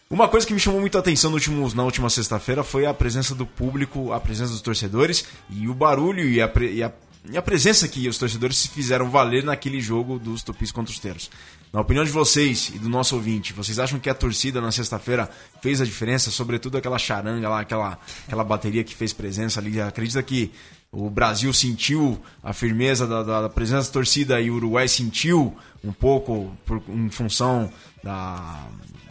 [0.08, 3.34] Uma coisa que me chamou muito a atenção último, na última sexta-feira foi a presença
[3.34, 6.92] do público, a presença dos torcedores e o barulho e a, e a,
[7.30, 10.98] e a presença que os torcedores se fizeram valer naquele jogo dos Tupis contra os
[10.98, 11.30] Teiros.
[11.74, 15.28] Na opinião de vocês e do nosso ouvinte, vocês acham que a torcida na sexta-feira
[15.60, 16.30] fez a diferença?
[16.30, 19.80] Sobretudo aquela charanga lá, aquela, aquela bateria que fez presença ali.
[19.80, 20.52] Acredita que
[20.92, 25.52] o Brasil sentiu a firmeza da, da- da presença da torcida e o Uruguai sentiu
[25.82, 27.68] um pouco por, em função
[28.04, 28.68] da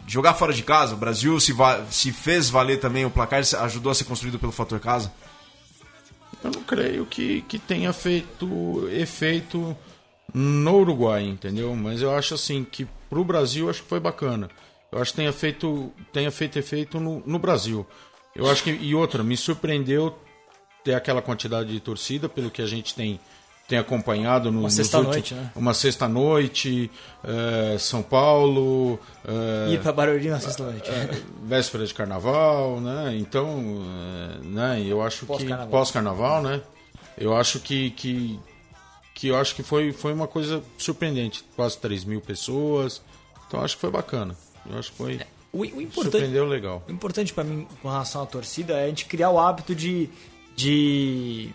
[0.07, 0.93] jogar fora de casa?
[0.93, 4.53] O Brasil se, va- se fez valer também, o placar ajudou a ser construído pelo
[4.53, 5.11] fator casa?
[6.41, 9.75] Eu não creio que, que tenha feito efeito
[10.33, 11.75] no Uruguai, entendeu?
[11.75, 14.49] Mas eu acho assim que pro Brasil acho que foi bacana.
[14.91, 17.85] Eu acho que tenha feito, tenha feito efeito no, no Brasil.
[18.35, 20.15] Eu acho que e outra me surpreendeu
[20.83, 23.19] ter aquela quantidade de torcida pelo que a gente tem
[23.65, 25.51] tem acompanhado no, Uma sexta-noite, últimos- né?
[25.55, 26.91] Uma sexta-noite,
[27.23, 30.91] eh, São Paulo, eh, Ir pra Barueri na sexta-noite.
[31.43, 33.15] véspera de carnaval, né?
[33.17, 33.81] Então,
[34.41, 34.83] é, né?
[34.85, 35.67] Eu acho que Pós-carnaval.
[35.69, 36.61] pós-carnaval, né?
[37.17, 38.37] Eu acho que, que
[39.13, 43.01] que eu acho que foi foi uma coisa surpreendente, quase 3 mil pessoas.
[43.47, 44.35] Então acho que foi bacana.
[44.69, 45.19] Eu acho que foi
[45.51, 46.83] O, o importante, surpreendeu legal.
[46.87, 50.09] o importante para mim com relação à torcida é a gente criar o hábito de.
[50.55, 51.49] de.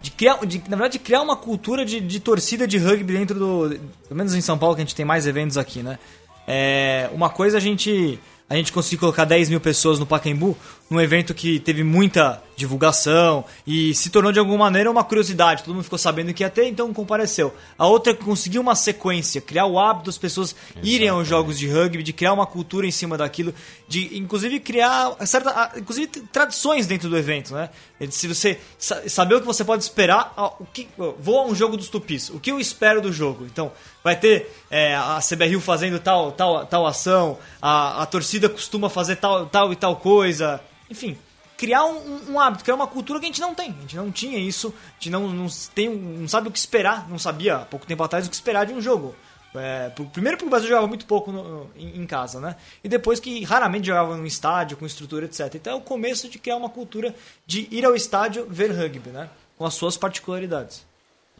[0.00, 3.38] de criar, de, na verdade, de criar uma cultura de, de torcida de rugby dentro
[3.38, 3.68] do.
[4.08, 5.98] Pelo menos em São Paulo, que a gente tem mais eventos aqui, né?
[6.46, 8.18] É, uma coisa a gente.
[8.46, 10.54] A gente conseguir colocar 10 mil pessoas no Pacaembu,
[10.94, 15.64] num evento que teve muita divulgação e se tornou de alguma maneira uma curiosidade.
[15.64, 17.52] Todo mundo ficou sabendo que ia ter, então compareceu.
[17.76, 21.68] A outra é conseguir uma sequência, criar o hábito das pessoas irem aos jogos de
[21.68, 23.52] rugby, de criar uma cultura em cima daquilo,
[23.88, 27.70] de inclusive criar certa, inclusive tradições dentro do evento, né?
[28.10, 31.76] Se você sa- saber o que você pode esperar, o que vou a um jogo
[31.76, 33.44] dos Tupis, o que eu espero do jogo?
[33.46, 38.88] Então, vai ter é, a CBRU fazendo tal, tal, tal ação, a, a torcida costuma
[38.88, 41.16] fazer tal, tal e tal coisa, enfim.
[41.56, 43.70] Criar um, um- hábito, criar uma cultura que a gente não tem.
[43.70, 47.08] A gente não tinha isso, a gente não, não, tem, não sabe o que esperar,
[47.08, 49.14] não sabia há pouco tempo atrás o que esperar de um jogo.
[49.54, 52.56] É, primeiro porque o Brasil jogava muito pouco no- em, em casa, né?
[52.82, 55.54] E depois que raramente jogava no estádio, com estrutura, etc.
[55.54, 57.14] Então é o começo de criar uma cultura
[57.46, 59.30] de ir ao estádio ver rugby, né?
[59.56, 60.84] Com as suas particularidades.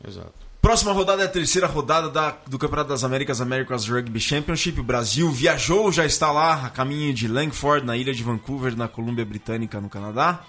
[0.07, 0.44] Exato.
[0.65, 4.81] Próxima rodada é a terceira rodada da- do Campeonato das Américas, America's Rugby Championship.
[4.81, 8.89] O Brasil viajou, já está lá a caminho de Langford, na ilha de Vancouver, na
[8.89, 10.41] Colômbia Britânica, no Canadá.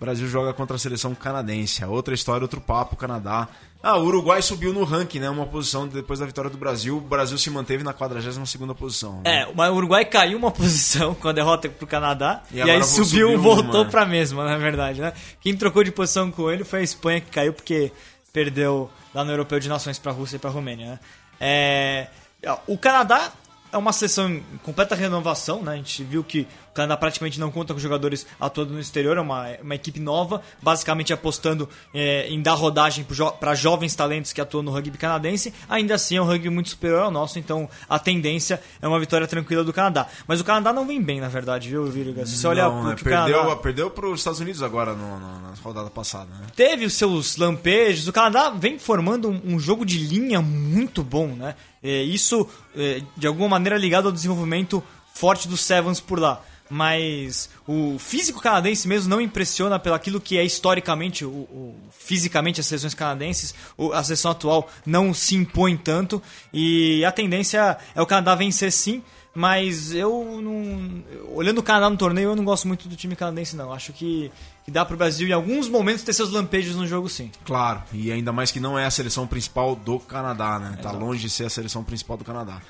[0.00, 1.84] Brasil joga contra a seleção canadense.
[1.84, 3.48] A outra história, outro papo, Canadá.
[3.82, 5.28] Ah, o Uruguai subiu no ranking, né?
[5.28, 6.96] Uma posição depois da vitória do Brasil.
[6.96, 9.20] O Brasil se manteve na 42 posição.
[9.22, 9.42] né?
[9.42, 12.42] É, mas o Uruguai caiu uma posição com a derrota pro Canadá.
[12.50, 13.90] E E, aí subiu, subiu voltou uma.
[13.90, 15.12] pra mesma, na verdade, né?
[15.42, 17.92] Quem trocou de posição com ele foi a Espanha, que caiu porque
[18.32, 21.00] perdeu lá no Europeu de Nações pra Rússia e pra Romênia, né?
[21.40, 22.08] É,
[22.66, 23.32] o Canadá
[23.72, 25.72] é uma seleção em completa renovação, né?
[25.72, 29.20] A gente viu que o Canadá praticamente não conta com jogadores atuando no exterior, é
[29.20, 33.06] uma, uma equipe nova, basicamente apostando é, em dar rodagem
[33.38, 35.52] para jovens talentos que atuam no rugby canadense.
[35.68, 39.26] Ainda assim, é um rugby muito superior ao nosso, então a tendência é uma vitória
[39.26, 40.06] tranquila do Canadá.
[40.26, 42.24] Mas o Canadá não vem bem, na verdade, viu, Virga?
[42.24, 42.96] Se você olhar Não, né?
[43.02, 46.46] perdeu, Canadá, perdeu para os Estados Unidos agora no- no- na rodada passada, né?
[46.56, 48.08] teve os seus lampejos.
[48.08, 51.54] O Canadá vem formando um, um jogo de linha muito bom, né?
[51.82, 54.82] É, isso, é, de alguma maneira, ligado ao desenvolvimento
[55.12, 56.40] forte dos Sevens por lá.
[56.72, 62.60] Mas o físico canadense mesmo não impressiona pelo aquilo que é historicamente, o, o- fisicamente,
[62.60, 63.54] as seleções canadenses.
[63.76, 66.22] O- a seleção atual não se impõe tanto.
[66.52, 69.02] E a tendência é o Canadá vencer sim.
[69.34, 71.02] Mas eu não.
[71.34, 73.72] Olhando o Canadá no torneio, eu não gosto muito do time canadense, não.
[73.72, 74.30] Acho que,
[74.62, 77.30] que dá pro Brasil, em alguns momentos, ter seus lampejos no jogo, sim.
[77.44, 80.78] Claro, e ainda mais que não é a seleção principal do Canadá, né?
[80.82, 82.60] Tá longe de ser a seleção principal do Canadá.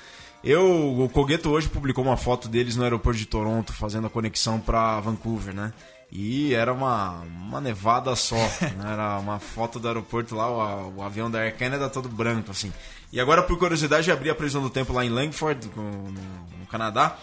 [0.43, 4.59] Eu, o Cogueto hoje publicou uma foto deles no aeroporto de Toronto, fazendo a conexão
[4.59, 5.71] pra Vancouver, né?
[6.11, 8.35] E era uma, uma nevada só,
[8.77, 8.91] né?
[8.91, 12.73] Era uma foto do aeroporto lá, o, o avião da Air Canada todo branco, assim.
[13.11, 16.11] E agora, por curiosidade, abri a previsão do tempo lá em Langford, no, no-
[16.59, 17.15] no Canadá.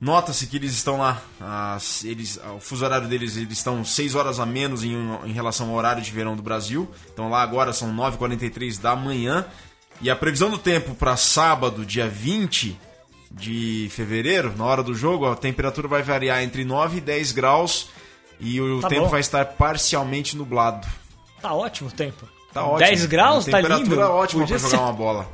[0.00, 1.20] Nota-se que eles estão lá,
[1.76, 4.92] as- eles, o fuso horário deles eles estão 6 horas a menos em,
[5.26, 6.88] em relação ao horário de verão do Brasil.
[7.12, 9.44] Então lá agora são 9h43 da manhã.
[10.02, 12.76] E a previsão do tempo para sábado, dia 20
[13.30, 17.88] de fevereiro, na hora do jogo, a temperatura vai variar entre 9 e 10 graus
[18.40, 19.08] e o Tá tempo bom.
[19.08, 20.86] vai estar parcialmente nublado.
[21.40, 22.28] Tá ótimo o tempo.
[22.52, 22.78] Tá ótimo.
[22.80, 23.68] 10 graus, tá lindo.
[23.78, 25.28] Temperatura ótima para jogar ser- uma bola.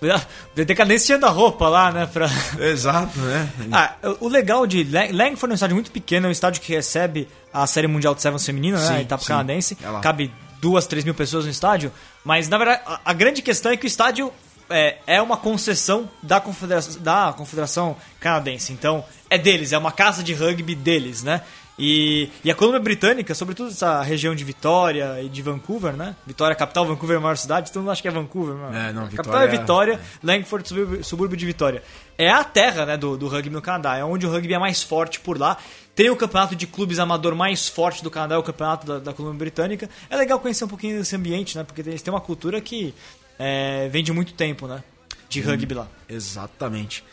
[0.76, 2.06] Cadência a roupa lá, né?
[2.12, 2.26] Pra...
[2.60, 3.48] Exato, né?
[3.72, 6.72] Ah, o legal de Lang- Langford é um estádio muito pequeno, é um estádio que
[6.74, 8.86] recebe a Série Mundial de Sevens feminina, né?
[8.86, 9.28] Sim, a etapa sim.
[9.28, 9.76] canadense.
[10.02, 10.32] Cabe
[10.64, 11.92] duas, três mil pessoas no estádio.
[12.24, 14.32] Mas, na verdade, a, a grande questão é que o estádio
[14.70, 18.72] é, é uma concessão da confederação, da confederação Canadense.
[18.72, 21.42] Então, é deles, é uma casa de rugby deles, né?
[21.78, 26.14] E, e a Colômbia Britânica, sobretudo essa região de Vitória e de Vancouver, né?
[26.24, 28.54] Vitória, capital, Vancouver é a maior cidade, todo mundo acha que é Vancouver.
[28.54, 28.74] Mano.
[28.74, 31.82] É, não, Vitória capital é é- Vitória, Langford, subúrbio, subúrbio de Vitória.
[32.16, 34.82] É a terra né, do, do rugby no Canadá, é onde o rugby é mais
[34.82, 35.58] forte por lá.
[35.94, 39.38] Tem o campeonato de clubes amador mais forte do Canadá, o campeonato da, da Colômbia
[39.38, 39.88] Britânica.
[40.10, 41.62] É legal conhecer um pouquinho desse ambiente, né?
[41.62, 42.92] Porque eles têm uma cultura que
[43.38, 44.82] é, vem de muito tempo, né?
[45.28, 45.88] De rugby lá.
[46.08, 47.04] Exatamente.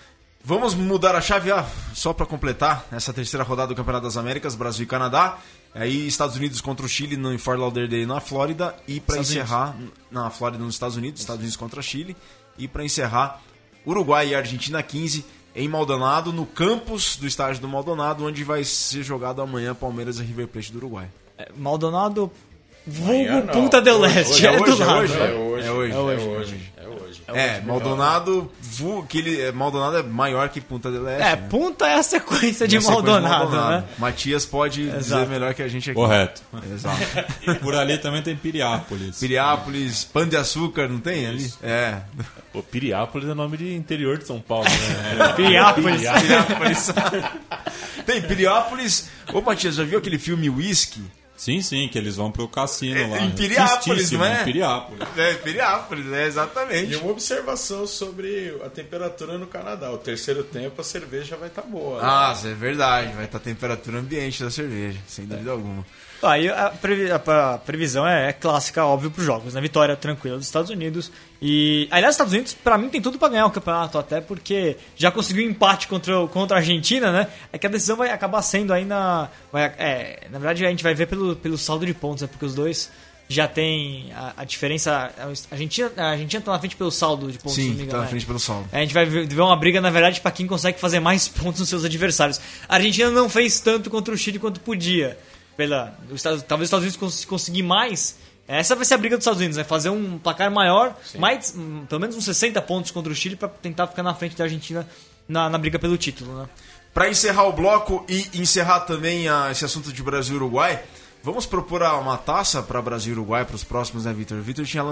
[0.44, 4.56] Vamos mudar a chave, ah, só para completar essa terceira rodada do Campeonato das Américas,
[4.56, 5.38] Brasil e Canadá.
[5.74, 9.76] Aí Estados Unidos contra o Chile no em Fort Lauderdale na Flórida e para encerrar
[10.10, 12.16] na Flórida nos Estados Unidos, Estados Unidos contra Chile
[12.58, 13.42] e para encerrar
[13.86, 15.24] Uruguai e Argentina 15
[15.56, 20.24] em Maldonado, no campus do estádio do Maldonado, onde vai ser jogado amanhã Palmeiras e
[20.24, 21.10] River Plate do Uruguai.
[21.38, 22.32] É, Maldonado,
[22.86, 23.48] vulgo não.
[23.48, 25.00] Punta del Leste, é, do hoje, é lado.
[25.02, 25.14] hoje?
[25.14, 25.92] É hoje, É hoje.
[25.94, 26.72] é hoje, é hoje.
[27.34, 31.22] É, Maldonado, vu- que ele, é, Maldonado é maior que Punta del Leste.
[31.22, 31.48] É, né?
[31.50, 33.84] Punta é a sequência de Maldonado, né?
[33.98, 35.00] Matias pode Exato.
[35.02, 35.96] dizer melhor que a gente aqui.
[35.96, 36.42] Correto.
[36.74, 36.98] Exato.
[37.62, 39.18] Por ali também tem Piriápolis.
[39.18, 41.54] Piriápolis, Pão de Açúcar, não tem ali?
[41.64, 42.00] É.
[42.52, 45.32] Pô, Piriápolis é nome de interior de São Paulo, né?
[45.38, 46.02] Piriápolis.
[46.02, 46.90] Piriápolis.
[48.06, 49.10] tem Piriápolis.
[49.34, 51.02] Ô, Matias, já viu aquele filme Whisky?
[51.42, 53.20] Sim, sim, que eles vão pro cassino lá.
[53.22, 54.42] em Piriápolis, não é?
[54.42, 55.08] Em Piriápolis.
[55.18, 56.92] É, Piriápolis, é, exatamente.
[56.94, 59.92] E uma observação sobre a temperatura no Canadá.
[59.92, 62.00] O terceiro tempo a cerveja vai estar boa.
[62.00, 62.08] né?
[62.08, 63.12] Ah, isso é verdade.
[63.16, 65.84] Vai estar a temperatura ambiente da cerveja, sem dúvida alguma.
[66.24, 69.54] Aí a, previ- a- previsão é, é clássica, óbvio, para os jogos.
[69.54, 69.62] Né?
[69.62, 71.12] Vitória tranquila dos Estados Unidos.
[71.42, 74.78] E, aliás, os Estados Unidos, para mim, tem tudo para ganhar o campeonato, até porque
[74.96, 77.28] já conseguiu empate contra, contra a Argentina, né?
[77.52, 79.30] É que a decisão vai acabar sendo aí na.
[79.52, 82.28] Vai, é, na verdade, a gente vai ver pelo, pelo saldo de pontos, né?
[82.28, 82.92] Porque os dois
[83.28, 85.10] já tem a, a diferença.
[85.18, 88.04] A Argentina, a Argentina tá na frente pelo saldo de pontos, Sim, engano, tá na
[88.04, 88.10] né?
[88.10, 88.68] frente pelo saldo.
[88.72, 91.62] A gente vai ver ver uma briga, na verdade, para quem consegue fazer mais pontos
[91.62, 92.40] nos seus adversários.
[92.70, 95.18] A Argentina não fez tanto contra o Chile quanto podia.
[95.58, 98.18] Pela, Estados- talvez os Estados Unidos cons- conseguir mais.
[98.48, 101.86] Essa vai ser a briga dos Estados Unidos, vai fazer um placar maior, mais, hum,
[101.88, 104.86] pelo menos uns 60 pontos contra o Chile para tentar ficar na frente da Argentina
[105.28, 106.50] na, na briga pelo título, né?
[106.94, 110.84] Para encerrar o bloco e encerrar também ah, esse assunto de Brasil e Uruguai,
[111.24, 114.42] vamos propor uma taça para Brasil e Uruguai para os próximos, né, Vitor?
[114.42, 114.84] Vitor tinha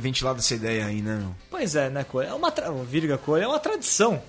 [0.00, 1.34] ventilado essa ideia aí, né, meu?
[1.50, 2.30] Pois é, né, Coelho?
[2.30, 2.70] É uma tra...
[2.70, 4.22] Virga Coelho é uma tradição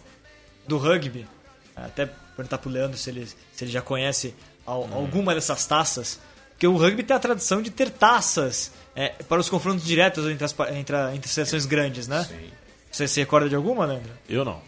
[0.67, 1.25] do rugby.
[1.73, 4.35] Até perguntar pro Leandro se ele, se ele já conhece
[4.65, 6.19] al- alguma dessas taças.
[6.51, 10.45] Porque o rugby tem a tradição de ter taças é, para os confrontos diretos entre
[10.45, 12.23] as entre, a- entre seleções grandes, né?
[12.23, 12.49] Sim.
[12.91, 14.11] Você se recorda de alguma, Leandro?
[14.29, 14.61] Eu não.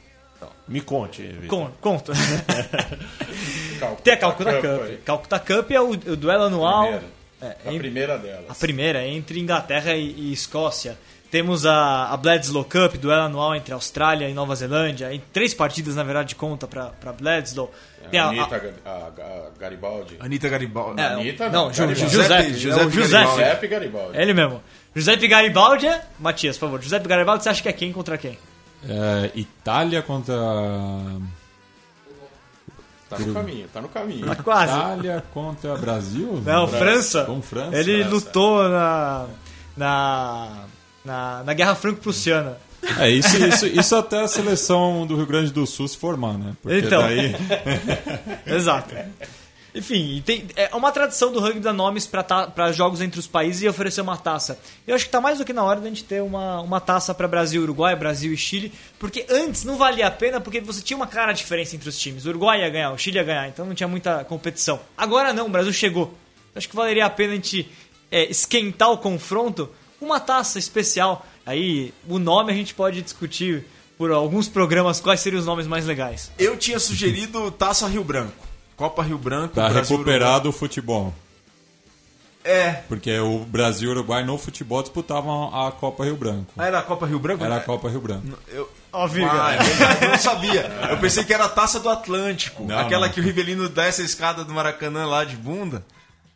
[0.67, 1.47] Me conte, Vitor.
[1.47, 2.11] Con- Conto.
[4.03, 5.03] Tem a Calcutta Cup Cup.
[5.05, 7.01] Calcutta Cup é o, o duelo anual.
[7.41, 8.45] É, A em- primeira delas.
[8.49, 10.97] a primeira, entre Inglaterra e, e Escócia.
[11.31, 15.13] Temos a, a Bledsoe Cup, duelo anual entre Austrália e Nova Zelândia.
[15.13, 17.67] Em três partidas, na verdade, conta para Bledsoe.
[18.09, 20.15] Tem a- Anitta a- a- Garibaldi.
[20.19, 21.01] Anitta Garibaldi.
[21.01, 22.11] É, Anitta não, não, Ju- Garibaldi.
[22.11, 22.97] Giuseppe, Giuseppe é Giuseppe.
[23.17, 23.41] Garibaldi.
[23.41, 24.17] Giuseppe Garibaldi.
[24.17, 24.61] É ele mesmo.
[24.95, 26.81] Giuseppe Garibaldi, é- Matias, por favor.
[26.81, 28.37] Giuseppe Garibaldi, você acha que é quem contra quem?
[28.87, 30.35] É, Itália contra.
[33.09, 34.25] Tá no caminho, tá no caminho.
[34.27, 34.71] Tá quase.
[34.73, 36.41] Itália contra Brasil?
[36.45, 36.77] Não, França.
[36.77, 37.25] França.
[37.25, 37.77] Com França.
[37.77, 38.09] Ele França.
[38.15, 39.25] lutou na,
[39.77, 40.63] na,
[41.05, 42.57] na, na Guerra Franco-Prussiana.
[42.99, 46.53] É, isso, isso, isso até a seleção do Rio Grande do Sul se formar, né?
[46.61, 47.01] Porque Então.
[47.01, 47.35] daí.
[48.45, 48.93] Exato.
[49.73, 53.67] Enfim, tem, é uma tradição do rugby dar nomes para jogos entre os países e
[53.67, 54.57] oferecer uma taça.
[54.87, 57.13] Eu acho que tá mais do que na hora da gente ter uma, uma taça
[57.13, 60.95] para Brasil, Uruguai, Brasil e Chile, porque antes não valia a pena porque você tinha
[60.95, 62.25] uma clara diferença entre os times.
[62.25, 64.79] O Uruguai ia ganhar, o Chile ia ganhar, então não tinha muita competição.
[64.95, 66.13] Agora não, o Brasil chegou.
[66.53, 67.69] Eu acho que valeria a pena a gente
[68.09, 71.25] é, esquentar o confronto uma taça especial.
[71.45, 73.65] Aí o nome a gente pode discutir
[73.97, 76.31] por alguns programas quais seriam os nomes mais legais.
[76.37, 78.45] Eu tinha sugerido Taça Rio Branco.
[78.75, 79.55] Copa Rio Branco.
[79.55, 81.01] Tá Brasil, recuperado o futebol.
[81.01, 81.25] Uruguai.
[82.45, 82.83] É.
[82.87, 86.53] Porque o Brasil e o Uruguai no futebol disputavam a Copa Rio Branco.
[86.55, 87.43] Ah, era a Copa Rio Branco?
[87.43, 88.37] Era a Copa Rio Branco.
[88.47, 88.69] Eu...
[88.93, 89.29] Ó, Viga.
[89.31, 90.71] Ah, é eu não sabia.
[90.91, 92.63] Eu pensei que era a Taça do Atlântico.
[92.63, 93.13] Não, aquela não.
[93.13, 95.83] que o Rivelino desce a escada do Maracanã lá de bunda.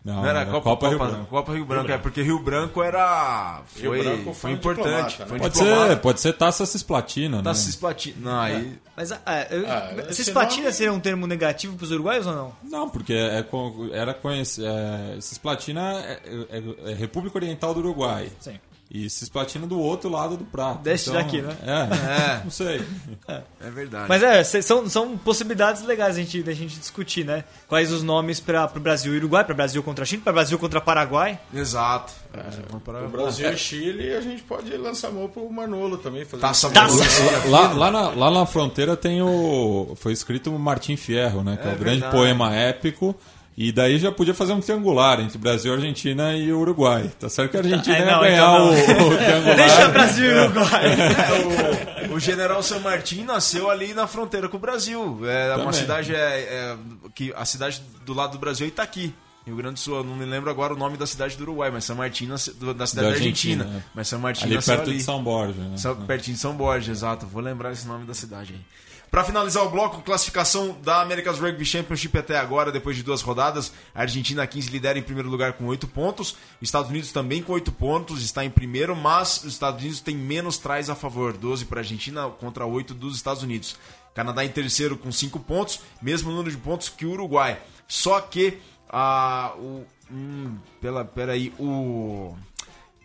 [0.03, 1.25] Não, Não era era Copa, Copa Copa, Rio Branco.
[1.29, 3.62] Copa Rio Branco, é porque Rio Branco era.
[3.75, 5.19] Rio Foi, Branco foi, foi um importante.
[5.19, 5.25] né?
[5.25, 7.43] Foi um Pode ser, pode ser taça cisplatina, né?
[7.43, 8.15] Taça Cisplatina.
[8.31, 8.79] Não, aí.
[8.95, 9.19] Mas ah,
[9.51, 12.53] eu, Ah, esse cisplatina nome- seria um termo negativo para os uruguaios ou não?
[12.63, 14.67] Não, porque é, co- era conhecido.
[14.67, 18.31] É, Cisplatina é, é- é República Oriental do Uruguai.
[18.39, 18.57] Sim.
[18.91, 20.80] E Cisplatina do outro lado do prato.
[20.80, 21.56] Deste daqui, né?
[21.63, 22.41] É, É.
[22.43, 22.82] não sei.
[23.28, 24.06] É verdade.
[24.10, 27.43] Mas é, são, são possibilidades legais a gente, da gente discutir, né?
[27.67, 30.82] Quais os nomes para o Brasil e Uruguai, para Brasil contra Chile, para Brasil contra
[30.82, 31.39] Paraguai.
[31.54, 32.12] Exato.
[32.67, 36.25] Vamos para- O Brasil e Chile, a gente pode lançar mão pro Manolo também.
[36.25, 37.47] Fazer Taça um- Taça.
[37.47, 39.93] Lá, lá, na, lá na fronteira tem o.
[39.97, 41.58] Foi escrito o Martim Fierro, né?
[41.58, 42.15] Que é, É o grande verdade.
[42.15, 43.15] poema épico.
[43.62, 47.12] E daí já podia fazer um triangular entre Brasil, Argentina e Uruguai.
[47.19, 49.10] Tá certo que a Argentina É, ia não, ganhar então o, não.
[49.10, 49.56] o triangular.
[49.58, 50.86] Deixa Brasil e Uruguai.
[50.86, 55.19] É, o, o General San Martín nasceu ali na fronteira com o Brasil.
[55.26, 55.74] É uma Também.
[55.74, 56.78] cidade é, é,
[57.13, 59.13] que a cidade do lado do Brasil é Itaqui.
[59.45, 61.69] Rio Grande do Sul, eu não me lembro agora o nome da cidade do Uruguai,
[61.72, 63.63] mas San Martín da cidade Da da Argentina.
[63.63, 63.84] Argentina, é.
[63.95, 64.98] Mas San Martín Ali nasceu perto ali.
[65.00, 65.78] de São Borja, né?
[65.78, 67.26] São- pertinho de São Borja, exato.
[67.26, 68.60] Vou lembrar esse nome da cidade aí.
[69.10, 73.72] Para finalizar o bloco, classificação da America's Rugby Championship até agora, depois de duas rodadas.
[73.93, 76.36] A Argentina 15 lidera em primeiro lugar com 8 pontos.
[76.62, 80.60] Estados Unidos também com 8 pontos, está em primeiro, mas os Estados Unidos têm menos
[80.60, 81.34] trás a favor.
[81.36, 83.78] 12 para a Argentina contra 8 dos Estados Unidos.
[84.13, 87.60] Canadá em terceiro com 5 pontos, mesmo número de pontos que o Uruguai.
[87.88, 92.36] Só que a o hum, pela peraí, o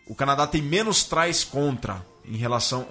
[0.06, 2.86] o Canadá tem menos trás contra em relação.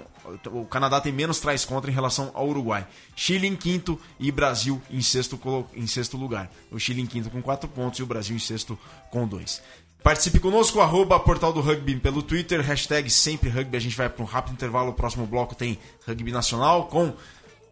[0.51, 2.87] O Canadá tem menos trás contra em relação ao Uruguai.
[3.15, 5.39] Chile em quinto e Brasil em sexto,
[5.73, 6.49] em sexto lugar.
[6.71, 8.77] O Chile em quinto com quatro pontos e o Brasil em sexto
[9.11, 9.61] com dois.
[10.01, 13.77] Participe conosco, arroba Portal do Rugby pelo Twitter, hashtag sempre rugby.
[13.77, 14.91] A gente vai para um rápido intervalo.
[14.91, 17.13] O próximo bloco tem rugby nacional com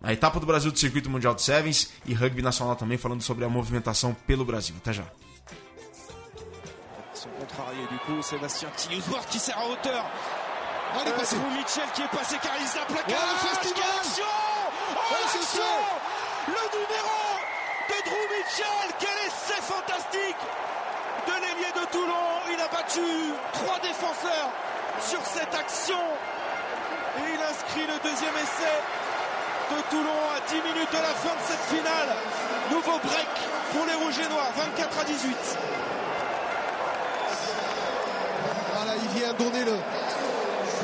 [0.01, 3.43] a etapa do Brasil do Circuito Mundial de Sevens e rugby nacional também, falando sobre
[3.43, 4.75] a movimentação pelo Brasil.
[4.77, 5.03] Até já.
[7.13, 10.03] Son contrarié du coup, Sébastien Tilliousward qui sert à hauteur.
[10.93, 11.35] Oh, il est passé.
[11.37, 13.15] Drew Mitchell qui est passé car il la plaquage.
[13.15, 13.75] Oh, le festival.
[13.75, 15.97] Quelle action Oh, Oh,
[16.47, 17.19] Le numéro
[17.89, 20.41] de Drew Mitchell Quel essai fantastique
[21.27, 22.27] de l'ailier de Toulon?
[22.51, 23.01] Il a battu
[23.53, 24.49] trois défenseurs
[25.07, 25.99] sur cette action
[27.19, 28.75] et il inscrit le deuxième essai
[29.71, 32.09] de Toulon à 10 minutes de la fin de cette finale.
[32.71, 33.29] Nouveau break
[33.71, 35.37] pour les Rouges et Noirs, 24 à 18.
[38.73, 39.75] Voilà, il vient donner le,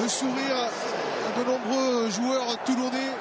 [0.02, 0.70] le sourire
[1.38, 3.12] de nombreux joueurs toulonnais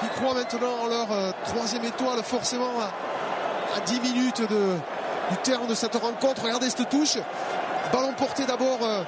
[0.00, 5.66] qui croient maintenant en leur euh, troisième étoile, forcément à, à 10 minutes du terme
[5.66, 6.42] de cette rencontre.
[6.42, 7.18] Regardez cette touche.
[7.92, 9.02] Ballon porté d'abord euh,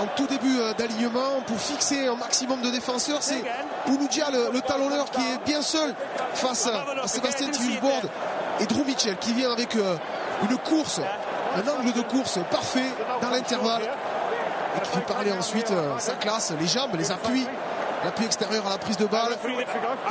[0.00, 3.22] en tout début euh, d'alignement pour fixer un maximum de défenseurs.
[3.22, 3.42] C'est
[3.86, 5.94] Pouloudia, le, talonneur, qui est bien seul
[6.34, 8.02] face à, Sébastien Tillesbord
[8.60, 11.00] et Drew Mitchell qui vient avec une course,
[11.56, 12.90] un angle de course parfait
[13.22, 13.82] dans l'intervalle
[14.76, 17.46] et qui fait parler ensuite euh, sa classe, les jambes, les appuis,
[18.04, 19.36] l'appui extérieur à la prise de balle,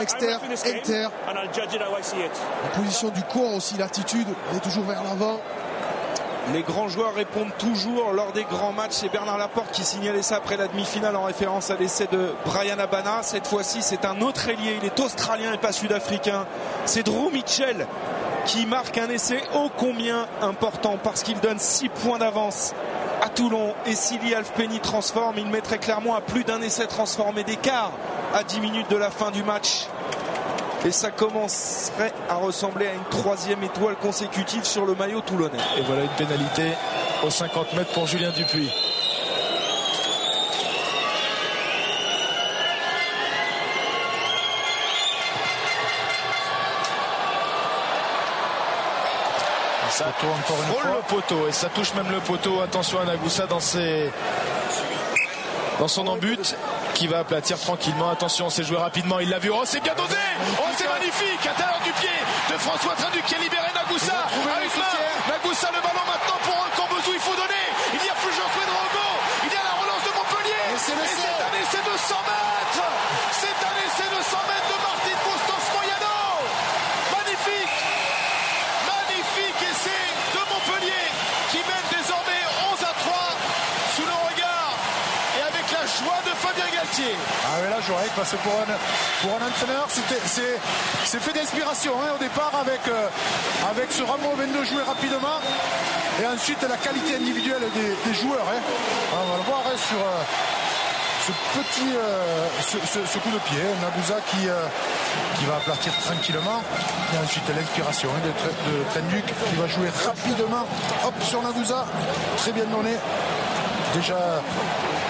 [0.02, 5.40] externe, inter, la position du corps aussi, l'attitude, on est toujours vers l'avant.
[6.54, 8.94] Les grands joueurs répondent toujours lors des grands matchs.
[8.94, 12.80] C'est Bernard Laporte qui signalait ça après la demi-finale en référence à l'essai de Brian
[12.80, 13.22] Abana.
[13.22, 14.78] Cette fois-ci, c'est un autre ailier.
[14.82, 16.48] Il est australien et pas sud-africain.
[16.86, 17.86] C'est Drew Mitchell
[18.46, 22.74] qui marque un essai ô combien important parce qu'il donne 6 points d'avance
[23.40, 23.74] Toulon.
[23.86, 27.94] Et si Alfpeni transforme, il mettrait clairement à plus d'un essai transformé d'écart
[28.34, 29.88] à 10 minutes de la fin du match.
[30.86, 35.58] Et ça commencerait à ressembler à une troisième étoile consécutive sur le maillot toulonnais.
[35.78, 36.74] Et voilà une pénalité
[37.26, 38.72] aux 50 mètres pour Julien Dupuis.
[50.00, 50.96] Ça tourne encore une fois.
[50.96, 52.62] le poteau et ça touche même le poteau.
[52.62, 54.10] Attention à Nagoussa dans ses
[55.78, 56.56] dans son embut
[56.94, 58.10] qui va aplatir tranquillement.
[58.10, 59.20] Attention, c'est joué rapidement.
[59.20, 59.52] Il l'a vu.
[59.52, 60.16] Oh, c'est bien dosé.
[60.58, 61.44] Oh, c'est magnifique.
[61.44, 62.16] À l'intérieur du pied
[62.50, 64.16] de François Traduc qui a libéré Nagoussa.
[64.16, 64.96] À une main.
[65.36, 67.12] Nagoussa, le ballon maintenant pour Cambozou.
[67.14, 67.66] Il faut donner.
[67.92, 69.08] Il y a Fulgence Drogo.
[69.44, 70.64] Il y a la relance de Montpellier.
[70.64, 72.88] Et c'est un essai de 100 mètres.
[73.36, 76.20] C'est un essai de 100 mètres de Martin Bustos Moyano.
[77.20, 77.76] Magnifique.
[78.88, 80.04] Magnifique essai
[80.36, 81.08] de Montpellier
[81.52, 82.44] qui mène désormais
[82.76, 83.16] 11 à 3
[83.96, 84.76] sous le regard
[85.40, 86.68] et avec la joie de Fabien
[87.02, 88.66] Ah mais là j'aurais parce que pour un,
[89.22, 93.08] pour un entraîneur c'est fait d'inspiration hein, au départ avec, euh,
[93.70, 95.40] avec ce Ramon de jouer rapidement
[96.22, 98.46] et ensuite la qualité individuelle des, des joueurs.
[98.52, 98.62] hein.
[99.14, 100.24] On va le voir hein, sur euh,
[101.26, 103.62] ce petit euh, ce, coup de pied.
[103.82, 104.48] Nabouza qui,
[105.38, 106.62] qui va aplatir tranquillement
[107.14, 108.32] et ensuite l'inspiration hein, de,
[108.72, 110.66] de Trenduc qui va jouer rapidement
[111.06, 111.86] hop sur Nabouza
[112.38, 112.96] très bien donné
[113.94, 114.42] déjà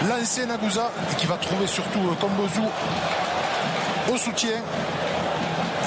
[0.08, 2.62] lancé Nagouza et qui va trouver surtout euh, Kombozu
[4.12, 4.58] au soutien.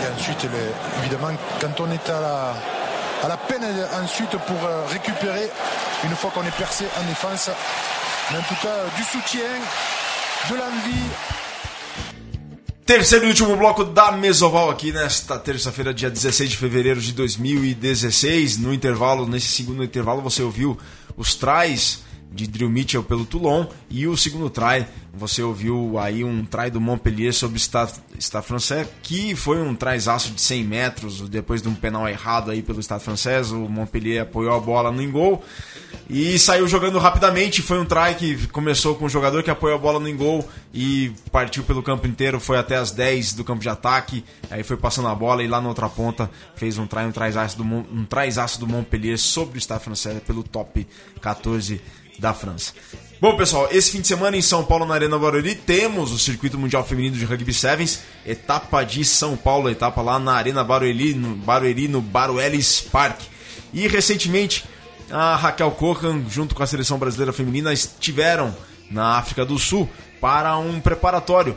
[0.03, 0.47] Et ensuite,
[1.01, 2.55] évidemment, quand on est à la,
[3.23, 5.49] à la peine euh, ensuite pour euh, récupérer,
[6.05, 7.51] une fois qu'on est percé en défense,
[8.31, 9.49] mais en tout cas euh, du soutien,
[10.51, 11.09] de l'envie,
[12.85, 18.59] Terceiro e último bloco da Mesoval aqui nesta terça-feira, dia 16 de fevereiro de 2016.
[18.59, 20.77] No intervalo, nesse segundo intervalo, você ouviu
[21.17, 22.03] os tries
[22.33, 23.67] de Drew Mitchell pelo Toulon.
[23.91, 28.89] E o segundo try, você ouviu aí um try do Montpellier sobre Stade, Stade Francês,
[29.03, 33.05] que foi um tryzaço de 100 metros, depois de um penal errado aí pelo Stade
[33.05, 35.45] Francês, o Montpellier apoiou a bola no gol
[36.09, 37.63] e saiu jogando rapidamente.
[37.63, 41.13] Foi um try que começou com o jogador que apoiou a bola no gol e
[41.31, 45.09] partiu pelo campo inteiro, foi até as 10 do campo de ataque, aí foi passando
[45.09, 48.59] a bola e lá na outra ponta fez um try, um tryzaço do, um tryzaço
[48.59, 50.87] do Montpellier sobre o Stade Francês pelo top
[51.21, 51.81] 14
[52.19, 52.73] da França.
[53.21, 56.59] Bom, pessoal, esse fim de semana em São Paulo, na Arena Barueri, temos o Circuito
[56.59, 61.37] Mundial Feminino de Rugby Sevens, etapa de São Paulo, etapa lá na Arena Barueri, no
[61.37, 63.21] Barueri, no Baruelis Park.
[63.73, 64.65] E recentemente,
[65.11, 68.57] a Raquel Cohan, junto com a seleção brasileira feminina, estiveram
[68.91, 69.89] na África do Sul
[70.21, 71.57] para um preparatório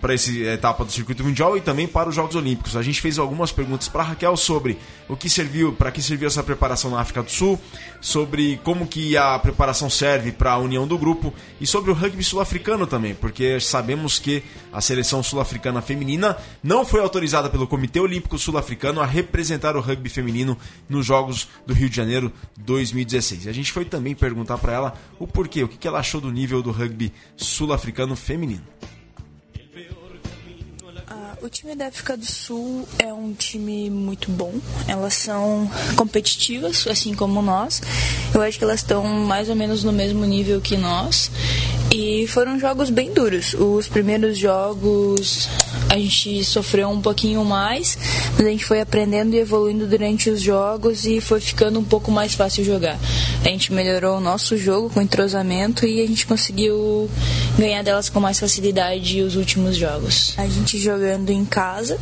[0.00, 2.76] para essa etapa do circuito mundial e também para os Jogos Olímpicos.
[2.76, 4.78] A gente fez algumas perguntas para Raquel sobre
[5.08, 7.60] o que serviu, para que serviu essa preparação na África do Sul,
[8.00, 12.24] sobre como que a preparação serve para a união do grupo e sobre o rugby
[12.24, 14.42] sul-africano também, porque sabemos que
[14.72, 20.08] a seleção sul-africana feminina não foi autorizada pelo Comitê Olímpico Sul-Africano a representar o rugby
[20.08, 20.56] feminino
[20.88, 23.46] nos Jogos do Rio de Janeiro 2016.
[23.46, 26.30] E a gente foi também perguntar para ela o porquê, o que ela achou do
[26.30, 28.62] nível do rugby sul-africano feminino.
[31.42, 34.54] O time da África do Sul é um time muito bom.
[34.86, 37.82] Elas são competitivas, assim como nós.
[38.32, 41.32] Eu acho que elas estão mais ou menos no mesmo nível que nós.
[41.92, 43.54] E foram jogos bem duros.
[43.54, 45.48] Os primeiros jogos
[45.92, 47.98] a gente sofreu um pouquinho mais,
[48.34, 52.10] mas a gente foi aprendendo e evoluindo durante os jogos e foi ficando um pouco
[52.10, 52.98] mais fácil jogar.
[53.44, 57.10] A gente melhorou o nosso jogo com entrosamento e a gente conseguiu
[57.58, 60.32] ganhar delas com mais facilidade os últimos jogos.
[60.38, 61.98] A gente jogando em casa,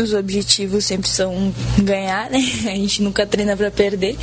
[0.00, 2.38] os objetivos sempre são ganhar, né?
[2.66, 4.16] A gente nunca treina para perder.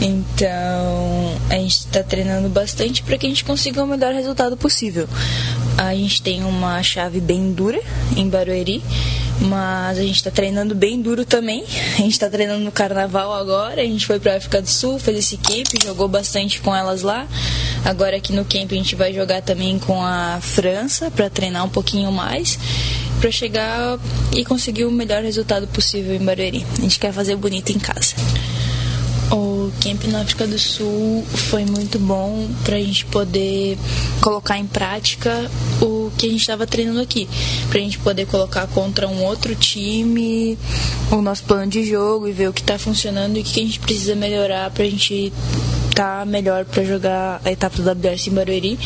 [0.00, 5.08] Então, a gente está treinando bastante para que a gente consiga o melhor resultado possível.
[5.78, 7.80] A gente tem uma chave bem dura
[8.14, 8.82] em Barueri,
[9.40, 11.64] mas a gente está treinando bem duro também.
[11.94, 13.80] A gente está treinando no carnaval agora.
[13.80, 17.00] A gente foi para a África do Sul, fez esse camp, jogou bastante com elas
[17.00, 17.26] lá.
[17.84, 21.68] Agora aqui no camp a gente vai jogar também com a França para treinar um
[21.70, 22.58] pouquinho mais,
[23.20, 23.98] para chegar
[24.34, 26.64] e conseguir o melhor resultado possível em Barueri.
[26.78, 28.14] A gente quer fazer bonito em casa.
[29.30, 33.76] O camp na África do Sul foi muito bom para a gente poder
[34.20, 35.50] colocar em prática
[35.80, 37.28] o que a gente estava treinando aqui,
[37.68, 40.56] para a gente poder colocar contra um outro time
[41.10, 43.64] o nosso plano de jogo e ver o que está funcionando e o que a
[43.64, 45.32] gente precisa melhorar para a gente
[45.90, 48.78] estar tá melhor para jogar a etapa do WRC em Barueri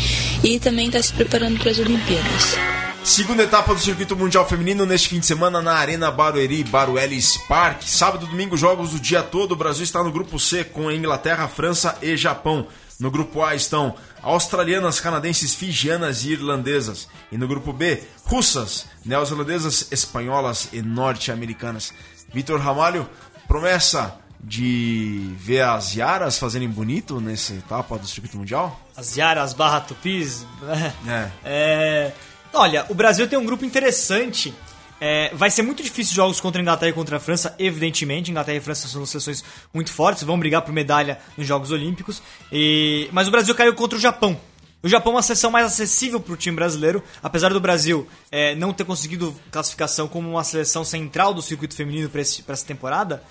[0.42, 2.89] e também estar tá se preparando para as Olimpíadas.
[3.04, 7.82] Segunda etapa do Circuito Mundial Feminino neste fim de semana na Arena Barueri, Baruelis Park.
[7.82, 9.52] Sábado e domingo, jogos o dia todo.
[9.52, 12.68] O Brasil está no grupo C com Inglaterra, França e Japão.
[13.00, 17.08] No grupo A estão australianas, canadenses, fijianas e irlandesas.
[17.32, 21.92] E no grupo B, russas, neozelandesas, espanholas e norte-americanas.
[22.32, 23.08] Vitor Ramalho,
[23.48, 28.78] promessa de ver as Yaras fazerem bonito nessa etapa do circuito mundial?
[28.96, 30.46] As Yaras barra Tupis.
[31.06, 31.30] É.
[31.44, 32.12] é.
[32.52, 34.52] Olha, o Brasil tem um grupo interessante.
[35.00, 38.30] É, vai ser muito difícil jogos contra a Inglaterra e contra a França, evidentemente.
[38.30, 39.42] Inglaterra e França são seleções
[39.72, 42.22] muito fortes, vão brigar por medalha nos Jogos Olímpicos.
[42.52, 43.08] E...
[43.12, 44.38] Mas o Brasil caiu contra o Japão.
[44.82, 48.54] O Japão é uma seleção mais acessível para o time brasileiro, apesar do Brasil é,
[48.54, 53.22] não ter conseguido classificação como uma seleção central do circuito feminino para essa temporada.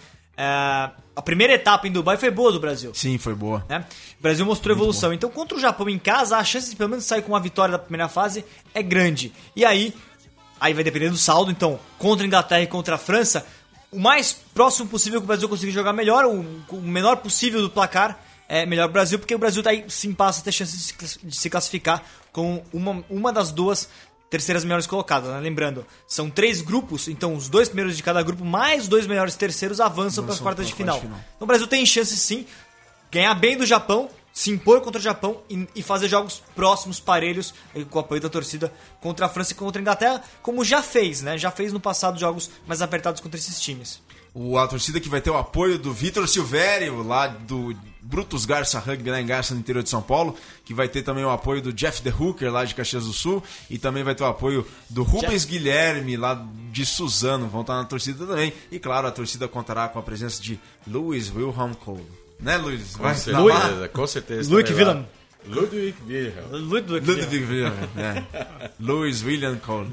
[0.42, 2.94] É, a primeira etapa em Dubai foi boa do Brasil.
[2.96, 3.66] Sim, foi boa.
[3.68, 3.86] Né?
[4.18, 5.10] O Brasil mostrou Muito evolução.
[5.10, 5.16] Boa.
[5.16, 7.74] Então, contra o Japão em casa, a chance de pelo menos sair com uma vitória
[7.74, 9.34] da primeira fase é grande.
[9.54, 9.94] E aí,
[10.58, 11.52] aí vai depender do saldo.
[11.52, 13.46] Então, contra a Inglaterra e contra a França,
[13.92, 17.70] o mais próximo possível que o Brasil conseguir jogar melhor, o, o menor possível do
[17.70, 18.18] placar,
[18.48, 21.36] é melhor o Brasil, porque o Brasil tá aí, sim passa a ter chance de
[21.36, 23.90] se classificar com uma, uma das duas
[24.30, 25.30] terceiras melhores colocadas.
[25.32, 25.40] Né?
[25.40, 29.80] Lembrando, são três grupos, então os dois primeiros de cada grupo, mais dois melhores terceiros,
[29.80, 31.00] avançam para as quartas de final.
[31.00, 31.20] final.
[31.36, 32.46] Então o Brasil tem chance sim,
[33.12, 37.54] ganhar bem do Japão, se impor contra o Japão e, e, fazer jogos próximos, parelhos,
[37.90, 38.72] com o apoio da torcida
[39.02, 41.38] contra a França e contra a Inglaterra, como já fez, né?
[41.38, 44.02] Já fez no passado jogos mais apertados contra esses times.
[44.34, 48.80] O, a torcida que vai ter o apoio do Vitor Silvério, lá do Brutus Garça
[48.80, 51.62] Rugby, lá em Garça, no interior de São Paulo, que vai ter também o apoio
[51.62, 54.66] do Jeff The Hooker, lá de Caxias do Sul, e também vai ter o apoio
[54.90, 55.48] do Rubens Jeff.
[55.48, 58.54] Guilherme, lá de Suzano, vão estar na torcida também.
[58.72, 62.06] E claro, a torcida contará com a presença de Louis Wilhelm Cole.
[62.40, 62.96] Né, Luiz?
[62.96, 64.54] Com certeza, com certeza.
[64.54, 65.04] Luiz Wilhelm.
[65.50, 66.52] Ludwig Wilhelm.
[66.52, 68.70] Ludwig, Ludwig Wilhelm, é.
[68.80, 69.89] Louis William Cole.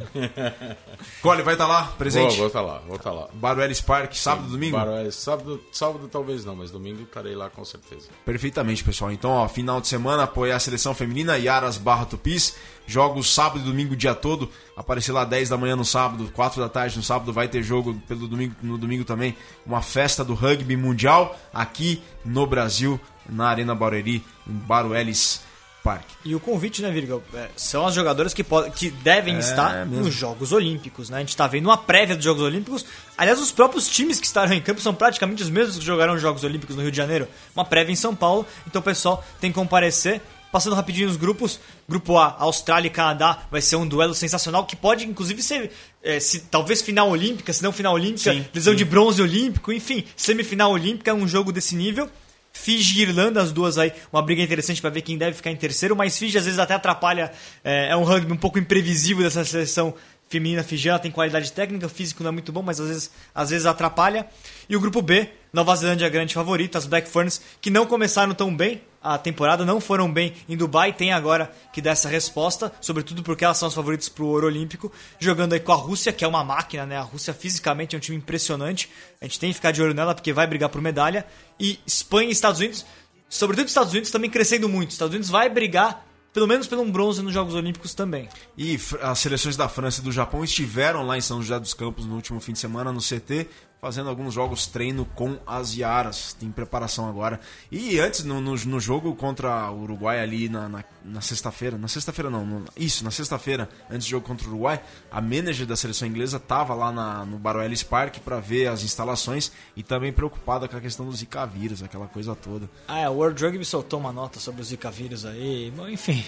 [1.22, 2.28] Cole, vai estar tá lá, presente?
[2.28, 3.28] Vou, vou estar tá lá, vou estar tá lá.
[3.32, 4.76] Baruelis Park, sábado, domingo?
[4.76, 8.08] Baruelis, sábado, sábado talvez não, mas domingo estarei lá com certeza.
[8.24, 9.10] Perfeitamente, pessoal.
[9.10, 12.54] Então, ó, final de semana, apoiar a seleção feminina, Yaras Barra Tupis.
[12.86, 14.48] Jogos sábado e domingo o dia todo.
[14.76, 17.94] Aparecer lá 10 da manhã no sábado, 4 da tarde no sábado, vai ter jogo
[18.06, 19.36] pelo domingo, no domingo também.
[19.64, 25.40] Uma festa do rugby mundial aqui no Brasil, na Arena Barueri, em Baruelis
[25.86, 26.02] Park.
[26.24, 27.22] E o convite, né, Virgil?
[27.32, 30.04] É, são as jogadoras que, que devem é, estar mesmo.
[30.04, 31.18] nos Jogos Olímpicos, né?
[31.18, 32.84] A gente está vendo uma prévia dos Jogos Olímpicos.
[33.16, 36.20] Aliás, os próprios times que estarão em campo são praticamente os mesmos que jogarão os
[36.20, 37.28] Jogos Olímpicos no Rio de Janeiro.
[37.54, 40.20] Uma prévia em São Paulo, então o pessoal tem que comparecer.
[40.50, 44.74] Passando rapidinho os grupos, grupo A, Austrália e Canadá, vai ser um duelo sensacional que
[44.74, 45.70] pode, inclusive, ser
[46.02, 48.76] é, se, talvez final olímpica, se não final olímpica, sim, lesão sim.
[48.76, 52.08] de bronze olímpico, enfim, semifinal olímpica, é um jogo desse nível.
[52.56, 55.56] Fiji e Irlanda, as duas aí, uma briga interessante para ver quem deve ficar em
[55.56, 57.30] terceiro, mas Fiji às vezes até atrapalha,
[57.62, 59.94] é, é um rugby um pouco imprevisível dessa seleção
[60.28, 63.50] feminina fijiana, tem qualidade técnica, o físico não é muito bom, mas às vezes, às
[63.50, 64.26] vezes atrapalha.
[64.68, 68.54] E o grupo B, Nova Zelândia grande favorita, as Black Ferns, que não começaram tão
[68.54, 73.22] bem a temporada, não foram bem em Dubai, tem agora que dar essa resposta, sobretudo
[73.22, 76.22] porque elas são as favoritas para o ouro olímpico, jogando aí com a Rússia, que
[76.22, 76.98] é uma máquina, né?
[76.98, 80.14] A Rússia fisicamente é um time impressionante, a gente tem que ficar de olho nela
[80.14, 81.24] porque vai brigar por medalha.
[81.58, 82.84] E Espanha e Estados Unidos,
[83.26, 84.90] sobretudo Estados Unidos, também crescendo muito.
[84.90, 88.28] Estados Unidos vai brigar pelo menos pelo um bronze nos Jogos Olímpicos também.
[88.58, 92.04] E as seleções da França e do Japão estiveram lá em São José dos Campos
[92.04, 93.48] no último fim de semana no CT,
[93.86, 96.32] fazendo alguns jogos treino com as Yaras.
[96.32, 97.38] Tem preparação agora.
[97.70, 102.44] E antes, no, no, no jogo contra o Uruguai ali na sexta-feira, na sexta-feira não,
[102.44, 106.38] no, isso, na sexta-feira, antes do jogo contra o Uruguai, a manager da seleção inglesa
[106.38, 110.80] estava lá na, no Baruelis Park para ver as instalações e também preocupada com a
[110.80, 112.68] questão do Zika vírus, aquela coisa toda.
[112.88, 116.24] Ah, é, o World Rugby soltou uma nota sobre o Zika vírus aí, enfim...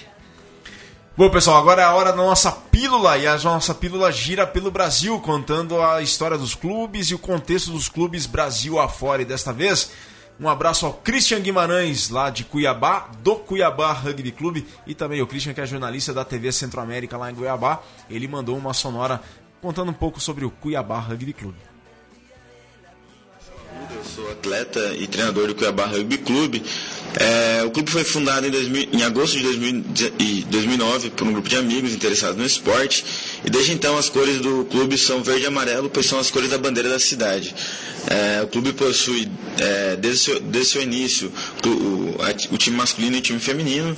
[1.18, 4.70] Bom, pessoal, agora é a hora da nossa pílula e a nossa pílula gira pelo
[4.70, 9.22] Brasil, contando a história dos clubes e o contexto dos clubes Brasil afora.
[9.22, 9.90] E desta vez,
[10.38, 15.26] um abraço ao Christian Guimarães, lá de Cuiabá, do Cuiabá Rugby Clube, e também o
[15.26, 17.82] Christian, que é jornalista da TV Centro-América lá em Cuiabá.
[18.08, 19.20] Ele mandou uma sonora
[19.60, 21.58] contando um pouco sobre o Cuiabá Rugby Clube.
[23.92, 26.64] Eu sou atleta e treinador do Cuiabá Rugby Clube.
[27.20, 29.84] É, o clube foi fundado em, 2000, em agosto de 2000,
[30.50, 33.04] 2009 por um grupo de amigos interessados no esporte
[33.44, 36.48] e desde então as cores do clube são verde e amarelo, pois são as cores
[36.48, 37.52] da bandeira da cidade.
[38.08, 41.32] É, o clube possui, é, desde, seu, desde seu início,
[41.66, 43.96] o, a- o time masculino e o time feminino.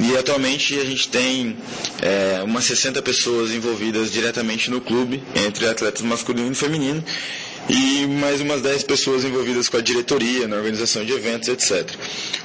[0.00, 1.56] E atualmente a gente tem
[2.00, 7.02] é, umas 60 pessoas envolvidas diretamente no clube, entre atletas masculino e feminino,
[7.68, 11.88] e mais umas 10 pessoas envolvidas com a diretoria, na organização de eventos, etc.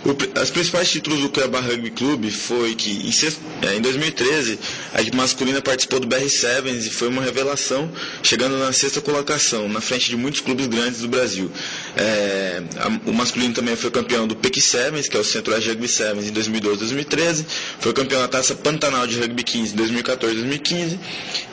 [0.04, 4.60] O as principais títulos do Cuiabá Rugby Clube foi que em, é, em 2013
[4.94, 7.90] a equipe masculina participou do BR Sevens e foi uma revelação,
[8.22, 11.50] chegando na sexta colocação, na frente de muitos clubes grandes do Brasil.
[11.96, 15.88] É, a- o masculino também foi campeão do PEC Sevens, que é o Centro-Oeste Rugby
[15.88, 17.46] Sevens, em 2012 2013,
[17.80, 21.00] foi campeão da Taça Pantanal de Rugby 15 em 2014 2015,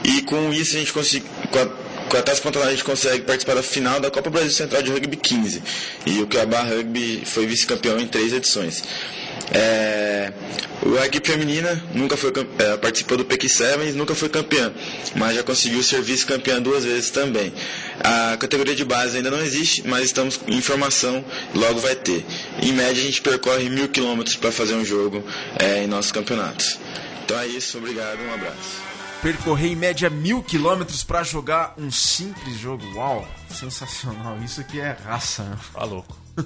[0.05, 1.29] e com isso a gente conseguiu.
[2.13, 4.91] Com a- Taça Pantanal a gente consegue participar da final da Copa Brasil Central de
[4.93, 5.63] Rugby 15.
[6.05, 8.83] E o Cuiabá Rugby foi vice-campeão em três edições.
[9.55, 10.33] É,
[11.01, 14.73] a equipe feminina nunca foi é, participou do PEC Sevens, nunca foi campeã,
[15.17, 17.53] mas já conseguiu ser vice-campeã duas vezes também.
[18.01, 22.25] A categoria de base ainda não existe, mas estamos em formação, logo vai ter.
[22.63, 25.25] Em média a gente percorre mil quilômetros para fazer um jogo
[25.59, 26.79] é, em nossos campeonatos.
[27.25, 28.82] Então é isso, obrigado, um abraço.
[29.23, 32.83] Percorrer em média mil quilômetros pra jogar um simples jogo.
[32.97, 34.37] Uau, sensacional.
[34.39, 35.57] Isso aqui é raça, né?
[35.73, 36.17] Tá louco.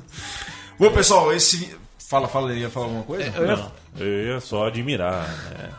[0.78, 1.74] Bom, pessoal, esse.
[2.08, 3.24] Fala, fala, ele ia falar alguma coisa?
[3.34, 5.26] eu ia- Não, eu ia só admirar.
[5.50, 5.72] né?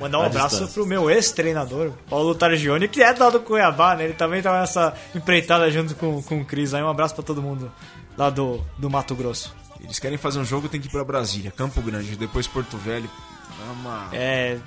[0.00, 0.72] Mandar um A abraço distância.
[0.72, 4.04] pro meu ex-treinador, Paulo Targione, que é lá do Cuiabá, né?
[4.04, 6.72] Ele também tava nessa empreitada junto com, com o Cris.
[6.72, 7.70] Aí um abraço pra todo mundo
[8.16, 9.54] lá do, do Mato Grosso.
[9.82, 13.10] Eles querem fazer um jogo, tem que ir pra Brasília, Campo Grande, depois Porto Velho.
[13.58, 14.08] Dá uma...
[14.12, 14.58] É.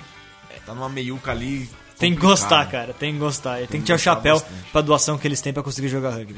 [0.64, 1.68] Tá numa meiuca ali.
[1.98, 2.92] Tem que gostar, cara.
[2.92, 3.58] Tem que gostar.
[3.58, 4.70] E tem, Tem que tirar o chapéu bastante.
[4.72, 6.36] pra doação que eles têm pra conseguir jogar rugby.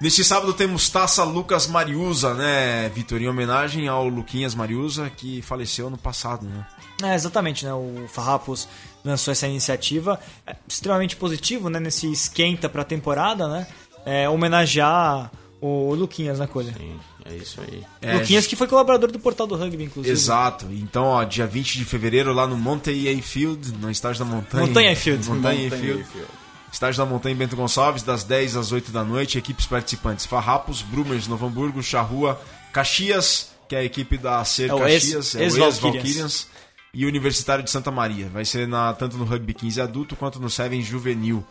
[0.00, 3.20] Neste sábado temos Taça Lucas Mariusa, né, Vitor?
[3.20, 6.66] Em homenagem ao Luquinhas Mariusa, que faleceu ano passado, né?
[7.02, 7.72] É, exatamente, né?
[7.74, 8.66] O Farrapos
[9.04, 11.78] lançou essa iniciativa é, extremamente positivo, né?
[11.78, 13.66] Nesse esquenta pra temporada, né?
[14.06, 15.30] É, homenagear
[15.60, 16.72] o Luquinhas, né, Colha?
[16.72, 17.84] Sim, é isso aí.
[18.00, 20.12] É, Luquinhas que foi colaborador do portal do rugby, inclusive.
[20.12, 20.66] Exato.
[20.70, 24.66] Então, ó, dia 20 de fevereiro, lá no Montanha Field, no estádio da Montanha.
[24.66, 25.28] Montanha Field.
[25.28, 26.04] Montanha Montanha Field.
[26.04, 26.26] Field.
[26.72, 29.36] Estádio da Montanha Bento Gonçalves, das 10 às 8 da noite.
[29.38, 32.40] Equipes participantes: Farrapos, Brumers, Novo Hamburgo, Charrua,
[32.72, 35.74] Caxias, que é a equipe da Ser É ex- Caxias, é o ex-Valkyrians.
[35.74, 36.46] ex-Valkyrians,
[36.94, 38.28] e Universitário de Santa Maria.
[38.28, 41.44] Vai ser na, tanto no Rugby 15 adulto quanto no Seven juvenil.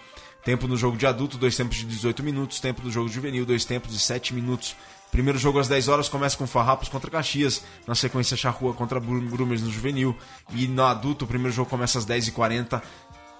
[0.43, 2.59] Tempo no jogo de adulto, dois tempos de 18 minutos.
[2.61, 4.73] Tempo do jogo juvenil, dois tempos de 7 minutos.
[5.11, 7.63] Primeiro jogo às 10 horas começa com Farrapos contra Caxias.
[7.87, 10.15] Na sequência, Charrua contra Brum- Brumers no juvenil.
[10.53, 12.81] E no adulto, o primeiro jogo começa às 10h40.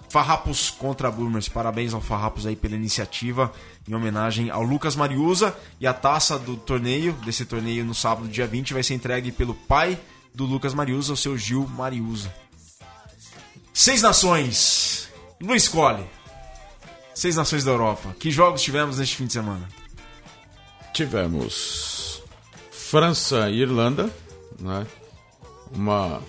[0.09, 1.47] Farrapos contra Boomers.
[1.47, 3.53] Parabéns ao Farrapos aí pela iniciativa,
[3.87, 5.55] em homenagem ao Lucas Mariusa.
[5.79, 9.53] E a taça do torneio, desse torneio no sábado, dia 20, vai ser entregue pelo
[9.53, 9.99] pai
[10.33, 12.33] do Lucas Mariusa, o seu Gil Mariusa.
[13.71, 15.07] Seis nações.
[15.39, 16.03] Luiz Cole.
[17.13, 18.15] Seis nações da Europa.
[18.19, 19.67] Que jogos tivemos neste fim de semana?
[20.93, 22.21] Tivemos
[22.71, 24.09] França e Irlanda,
[24.59, 24.85] né?
[25.71, 26.21] Uma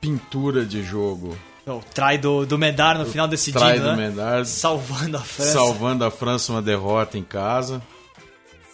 [0.00, 1.36] pintura de jogo.
[1.66, 3.90] O trai do, do Medar no final decidindo, Trai né?
[3.90, 4.44] do Medar.
[4.46, 5.52] Salvando a França.
[5.52, 7.82] Salvando a França uma derrota em casa,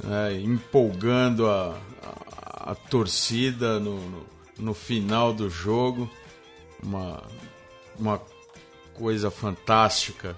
[0.02, 0.34] né?
[0.40, 4.26] empolgando a, a, a torcida no, no,
[4.58, 6.10] no final do jogo.
[6.82, 7.22] Uma,
[7.98, 8.20] uma
[8.94, 10.36] coisa fantástica.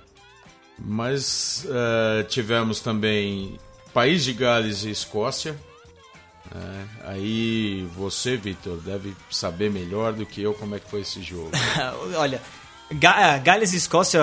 [0.78, 3.58] Mas eh, tivemos também
[3.96, 5.56] País de Gales e Escócia.
[6.54, 6.86] né?
[7.06, 11.50] aí você, Vitor, deve saber melhor do que eu como é que foi esse jogo.
[12.14, 12.42] Olha,
[12.92, 14.20] Ga- Gales e Escócia,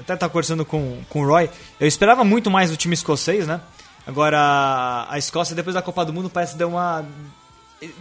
[0.00, 1.48] até tava conversando com, com o Roy,
[1.78, 3.60] eu esperava muito mais do time escocês, né?
[4.04, 7.04] Agora, a Escócia, depois da Copa do Mundo, parece que deu uma.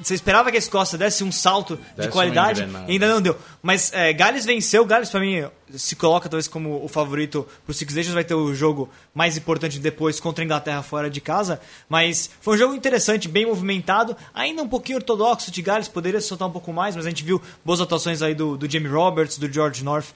[0.01, 3.37] Você esperava que a Escócia desse um salto Desse de qualidade ainda não deu.
[3.61, 7.95] Mas é, Gales venceu, Gales pra mim se coloca talvez como o favorito pro Six
[7.95, 11.59] Nations, vai ter o jogo mais importante depois contra a Inglaterra fora de casa.
[11.89, 16.27] Mas foi um jogo interessante, bem movimentado, ainda um pouquinho ortodoxo de Gales, poderia se
[16.27, 19.37] soltar um pouco mais, mas a gente viu boas atuações aí do, do Jamie Roberts,
[19.37, 20.07] do George North,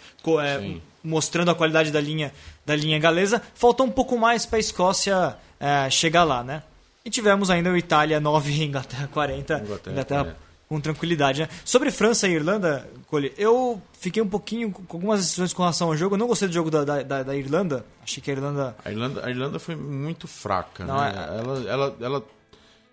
[0.42, 2.34] é, mostrando a qualidade da linha,
[2.66, 3.42] da linha galesa.
[3.56, 6.62] Faltou um pouco mais para a Escócia é, chegar lá, né?
[7.08, 9.60] E tivemos ainda o Itália 9 e Inglaterra 40.
[9.64, 10.36] Inglaterra, Inglaterra, é.
[10.68, 11.50] com tranquilidade, né?
[11.64, 15.96] Sobre França e Irlanda, Cole, eu fiquei um pouquinho com algumas decisões com relação ao
[15.96, 16.16] jogo.
[16.16, 17.86] Eu não gostei do jogo da, da, da- da Irlanda.
[18.04, 18.76] Achei que a Irlanda.
[18.84, 21.14] A Irlanda, a Irlanda foi muito fraca, Não, né?
[21.16, 22.24] é- Ela, ela, ela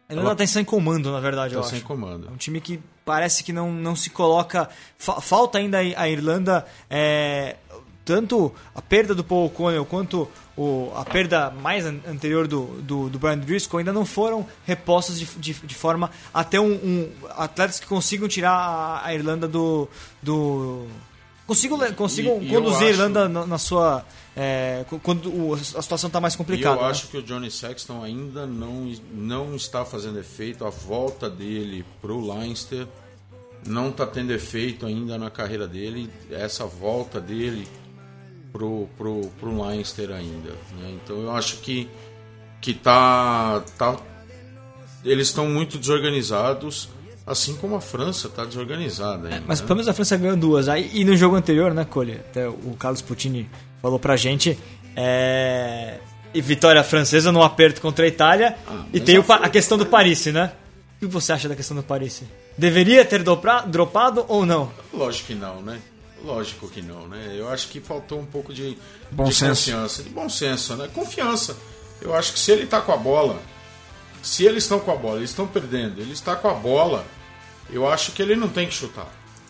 [0.09, 1.87] A Irlanda Ela- tá sem comando, na verdade, tá eu sem acho.
[1.87, 2.29] comando.
[2.29, 4.69] É um time que parece que não, não se coloca.
[4.97, 6.65] fa- falta ainda a Irlanda.
[6.89, 7.57] é,
[8.05, 13.09] tanto a perda do Paul O'Connell quanto o, a perda mais an- anterior do, do,
[13.11, 17.81] do Brian Driscoll ainda não foram repostas de, de, de forma até um, um- atletas
[17.81, 19.89] que consigam tirar a, a Irlanda do,
[20.23, 20.87] do
[21.47, 24.05] consigam, consigam E- conduzir a Irlanda na, na sua.
[24.37, 26.77] é, quando o- a situação está mais E complicada.
[26.81, 26.91] eu né?
[26.91, 30.65] acho que o Johnny Sexton ainda não, não está fazendo efeito.
[30.65, 32.87] A volta dele pro Leinster
[33.67, 36.11] não está tendo efeito ainda na carreira dele.
[36.31, 37.67] Essa volta dele
[38.55, 40.51] pro, pro, pro Leinster ainda.
[40.79, 40.95] né?
[41.03, 41.91] Então eu acho que,
[42.61, 43.97] que tá, tá.
[45.05, 46.89] Eles estão muito desorganizados.
[47.27, 49.45] Assim como a França está desorganizada ainda.
[49.47, 49.67] Mas né?
[49.67, 50.69] pelo menos a França ganhou duas.
[50.69, 52.13] Aí, e no jogo anterior, né, Cole?
[52.13, 53.49] Até o Carlos Putini
[53.81, 54.59] falou pra gente.
[54.95, 55.99] É...
[56.35, 58.57] E vitória francesa no aperto contra a Itália.
[58.93, 59.37] e mas tem foi.
[59.37, 60.53] a questão do Paris, né?
[60.97, 62.23] O que você acha da questão do Paris?
[62.59, 64.71] Deveria ter dropado ou não?
[64.93, 65.81] Lógico que não, né?
[66.25, 67.35] Lógico que não, né?
[67.37, 68.79] Eu acho que faltou um pouco de,
[69.11, 69.71] Bom de senso.
[69.71, 70.03] confiança.
[70.03, 70.89] De bom senso, né?
[70.93, 71.57] Confiança.
[72.01, 73.39] Eu acho que se ele tá com a bola,
[74.23, 77.05] se eles estão com a bola, eles estão perdendo, ele está com a bola,
[77.71, 79.07] eu acho que ele não tem que chutar.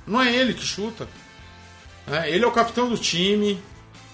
[0.06, 1.06] Não é ele que chuta.
[2.06, 2.28] né?
[2.30, 3.60] Ele é o capitão do time.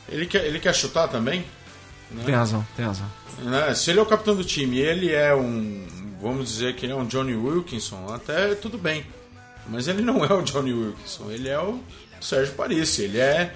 [0.08, 1.44] Ele quer, ele quer chutar também?
[2.10, 2.22] né?
[2.26, 3.06] Tem razão, tem razão.
[3.38, 3.74] né?
[3.74, 5.86] Se ele é o capitão do time ele é um.
[6.20, 9.06] Vamos dizer que ele é um Johnny Wilkinson, até tudo bem.
[9.66, 11.80] Mas ele não é o Johnny Wilkinson, ele é o
[12.20, 13.52] Sérgio Parisse, ele é.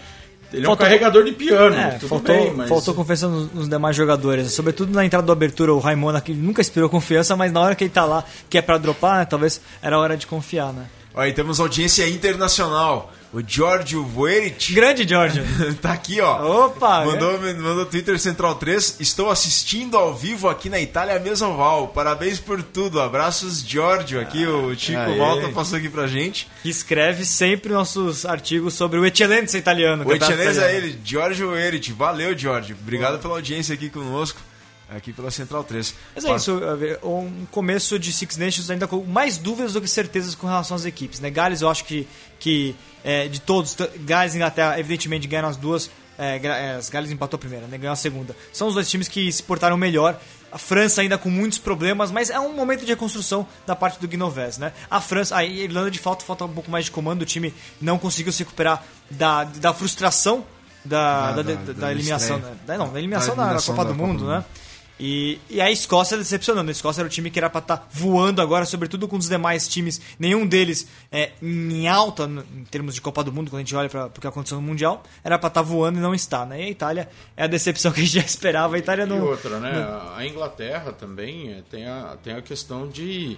[0.53, 2.69] Ele é um Faltou- carregador de piano, É, tudo faltou, bem, mas.
[2.69, 4.53] faltou confiança nos, nos demais jogadores.
[4.53, 7.83] Sobretudo na entrada do abertura, o Raimona, que nunca inspirou confiança, mas na hora que
[7.83, 10.85] ele tá lá, que é pra dropar, né, talvez era hora de confiar, né?
[11.15, 13.13] Aí temos audiência internacional.
[13.33, 14.73] O Giorgio Voerit.
[14.73, 15.43] Grande Giorgio.
[15.83, 16.67] tá aqui, ó.
[16.67, 17.05] Opa!
[17.05, 18.99] Mandou, mandou Twitter Central 3.
[19.01, 21.89] Estou assistindo ao vivo aqui na Itália Mesoval.
[21.89, 23.01] Parabéns por tudo.
[23.01, 24.21] Abraços, Giorgio.
[24.21, 25.19] Aqui o Chico Aê.
[25.19, 26.49] Volta passou aqui pra gente.
[26.63, 30.05] Que escreve sempre nossos artigos sobre o Eccellenza italiano.
[30.07, 30.87] O Echeleza é italiano.
[30.87, 31.93] ele, Giorgio Voerit.
[31.93, 32.77] Valeu, Giorgio.
[32.81, 34.41] Obrigado pela audiência aqui conosco.
[34.91, 35.95] Aqui pela Central 3.
[36.15, 36.61] Mas é isso,
[37.03, 40.85] um começo de Six Nations ainda com mais dúvidas do que certezas com relação às
[40.85, 41.21] equipes.
[41.21, 41.31] Né?
[41.31, 42.07] Gales, eu acho que,
[42.39, 45.91] que é, de todos, Gales e Inglaterra, evidentemente, ganharam as duas.
[46.19, 47.77] É, é, as Gales empatou a primeira, né?
[47.79, 48.37] ganhou a segunda.
[48.53, 50.21] São os dois times que se portaram melhor.
[50.53, 54.07] A França ainda com muitos problemas, mas é um momento de reconstrução da parte do
[54.07, 54.73] Guinovés, né?
[54.89, 57.99] A França, a Irlanda de fato falta um pouco mais de comando, o time não
[57.99, 60.45] conseguiu se recuperar da, da frustração
[60.85, 62.77] da, Da- da, da- eliminação, né?
[62.79, 63.43] Não, da eliminação, Da
[63.75, 64.45] Copa do Mundo, do né?
[65.01, 66.69] E, e a Escócia decepcionando.
[66.69, 69.67] A Escócia era o time que era pra estar voando agora, sobretudo com os demais
[69.67, 70.01] times.
[70.19, 72.25] Nenhum deles é em alta
[72.57, 74.63] em termos de Copa do Mundo, quando a gente olha para o que aconteceu no
[74.63, 75.03] Mundial.
[75.25, 76.61] Era pra estar voando e não está, né?
[76.61, 78.77] E a Itália é a decepção que a gente já esperava.
[78.77, 79.21] A Itália E não.
[79.25, 79.73] outra, né?
[79.73, 83.37] não- A Inglaterra também eh, tem a, tem a questão de,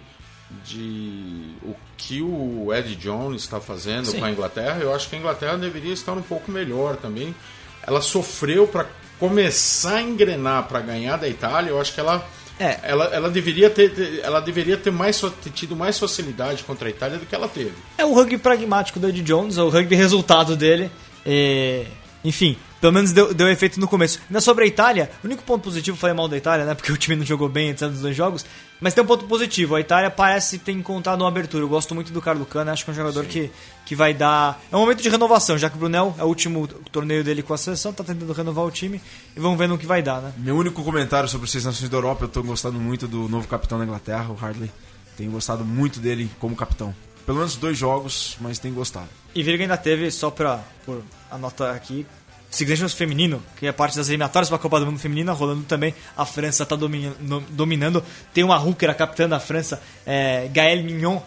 [0.65, 4.19] de o que o Ed Jones está fazendo Sim.
[4.19, 4.79] com a Inglaterra.
[4.81, 7.35] Eu acho que a Inglaterra deveria estar um pouco melhor também.
[7.83, 8.87] Ela sofreu para
[9.19, 11.71] começar a engrenar para ganhar da Itália.
[11.71, 12.27] Eu acho que ela
[12.59, 12.79] É.
[12.83, 17.19] ela, ela deveria ter ela deveria ter mais ter tido mais facilidade contra a Itália
[17.19, 17.73] do que ela teve.
[17.99, 20.91] É o rugby pragmático do Ed Jones, é o rugby resultado dele.
[21.25, 21.85] E,
[22.27, 24.19] enfim, pelo menos deu, deu efeito no começo.
[24.29, 26.75] Ainda sobre a Itália, o único ponto positivo foi mal da Itália, né?
[26.75, 28.45] Porque o time não jogou bem entre os dois jogos.
[28.81, 29.77] Mas tem um ponto positivo.
[29.77, 31.63] A Itália parece ter encontrado uma abertura.
[31.63, 33.51] Eu gosto muito do Carlo Cana, acho que é um jogador que,
[33.85, 34.61] que vai dar.
[34.71, 37.55] É um momento de renovação, já que o Brunel é o último torneio dele com
[37.55, 39.01] a seleção, tá tentando renovar o time
[39.37, 40.33] e vamos ver no que vai dar, né?
[40.37, 43.47] Meu único comentário sobre os Seis Nações da Europa, eu tô gostando muito do novo
[43.47, 44.71] capitão da Inglaterra, o Hardley.
[45.17, 46.93] Tenho gostado muito dele como capitão.
[47.27, 49.09] Pelo menos dois jogos, mas tenho gostado.
[49.35, 52.07] E Virga ainda teve, só pra por anotar aqui,
[52.49, 55.65] Six Nations feminino, que é parte das eliminatórias para a Copa do Mundo feminina, rolando
[55.65, 55.95] também.
[56.17, 58.03] A França está dominando.
[58.33, 61.21] Tem uma hooker, a capitã da França, é, Gaëlle Mignon,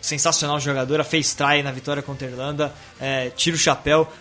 [0.00, 4.12] sensacional jogadora, fez try na vitória contra a Irlanda, é, tira o chapéu.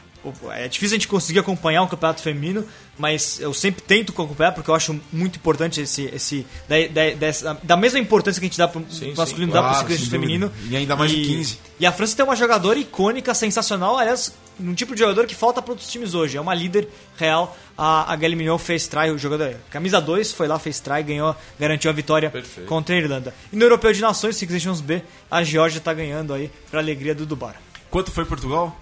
[0.52, 2.66] É difícil a gente conseguir acompanhar um campeonato feminino,
[2.98, 6.06] mas eu sempre tento acompanhar porque eu acho muito importante esse.
[6.14, 9.54] esse da, da, dessa- da mesma importância que a gente dá pro Sim, masculino, sim,
[9.54, 10.12] dá claro, pro sem dúvida.
[10.12, 10.52] feminino.
[10.70, 11.60] E ainda mais de 15.
[11.80, 15.62] E a França tem uma jogadora icônica, sensacional, aliás, um tipo de jogador que falta
[15.62, 16.38] para outros times hoje.
[16.38, 16.88] É uma líder
[17.18, 17.56] real.
[17.78, 21.36] A, a Gaëlle Mignon fez try, o jogador camisa 2, foi lá, fez try, ganhou,
[21.60, 22.34] garantiu a vitória
[22.66, 23.36] contra a Irlanda.
[23.54, 27.14] E no Europeu de Nações, Six Nations B, a Geórgia tá ganhando aí pra alegria
[27.14, 27.56] do Dubar.
[27.92, 28.76] Quanto foi Portugal?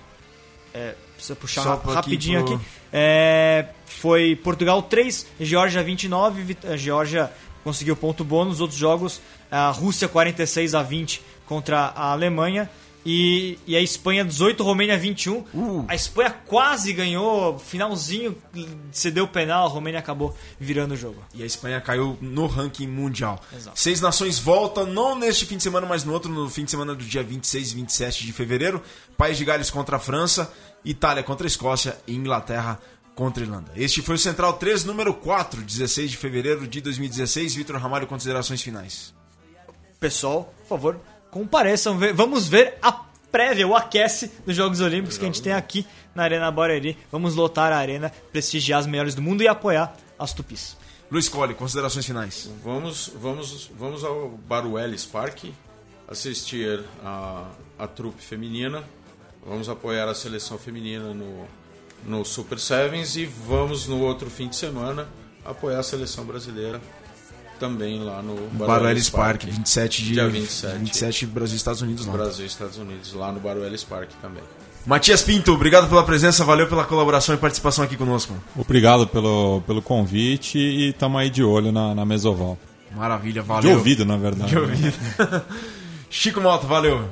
[0.74, 2.66] É, precisa puxar Só ra- pra aqui rapidinho pro- aqui.
[2.98, 7.30] É, foi Portugal 3, Geórgia 29, Vit- a Geórgia
[7.62, 8.62] conseguiu ponto bônus.
[8.62, 9.20] Outros jogos,
[9.52, 12.70] a Rússia 46 a 20 contra a Alemanha.
[13.08, 15.44] E, e a Espanha 18, Romênia 21.
[15.54, 15.86] Uh.
[15.88, 18.36] A Espanha quase ganhou, finalzinho
[18.92, 21.22] cedeu o penal, a Romênia acabou virando o jogo.
[21.32, 23.40] E a Espanha caiu no ranking mundial.
[23.56, 23.80] Exato.
[23.80, 26.96] Seis nações voltam, não neste fim de semana, mas no outro, no fim de semana
[26.96, 28.82] do dia 26 e 27 de fevereiro.
[29.16, 30.52] País de Gales contra a França,
[30.86, 32.80] Itália contra a Escócia e Inglaterra
[33.16, 33.72] contra a Irlanda.
[33.76, 37.56] Este foi o Central 3, número 4, 16 de fevereiro de 2016.
[37.56, 39.14] Vitor Ramalho, considerações finais.
[40.00, 41.00] Pessoal, por favor,
[41.32, 41.98] compareçam.
[42.14, 42.92] Vamos ver a
[43.32, 46.98] prévia, o aquece dos Jogos Olímpicos que a gente tem aqui na Arena Barueri.
[47.12, 50.78] Vamos lotar a arena, prestigiar as melhores do mundo e apoiar as tupis.
[51.10, 52.50] Luiz Colli, considerações finais.
[52.64, 55.46] Vamos, vamos, vamos ao Baruelis Park
[56.08, 58.84] assistir a, a trupe feminina.
[59.46, 61.46] Vamos apoiar a seleção feminina no,
[62.06, 65.08] no Super Sevens e vamos no outro fim de semana
[65.46, 66.82] apoiar a seleção brasileira
[67.60, 70.78] também lá no Baruelis Park, 27 de Dia 27.
[70.80, 72.14] 27 Brasil e Estados Unidos lá.
[72.14, 74.44] Brasil e Estados Unidos, lá no Baruelis Park também.
[74.86, 78.34] Matias Pinto, obrigado pela presença, valeu pela colaboração e participação aqui conosco.
[78.56, 82.58] Obrigado pelo, pelo convite e tamo aí de olho na, na Mesoval.
[82.92, 83.72] Maravilha, De valeu.
[83.72, 84.50] ouvido, na verdade.
[84.50, 84.96] De ouvido.
[86.10, 87.08] Chico Moto, valeu.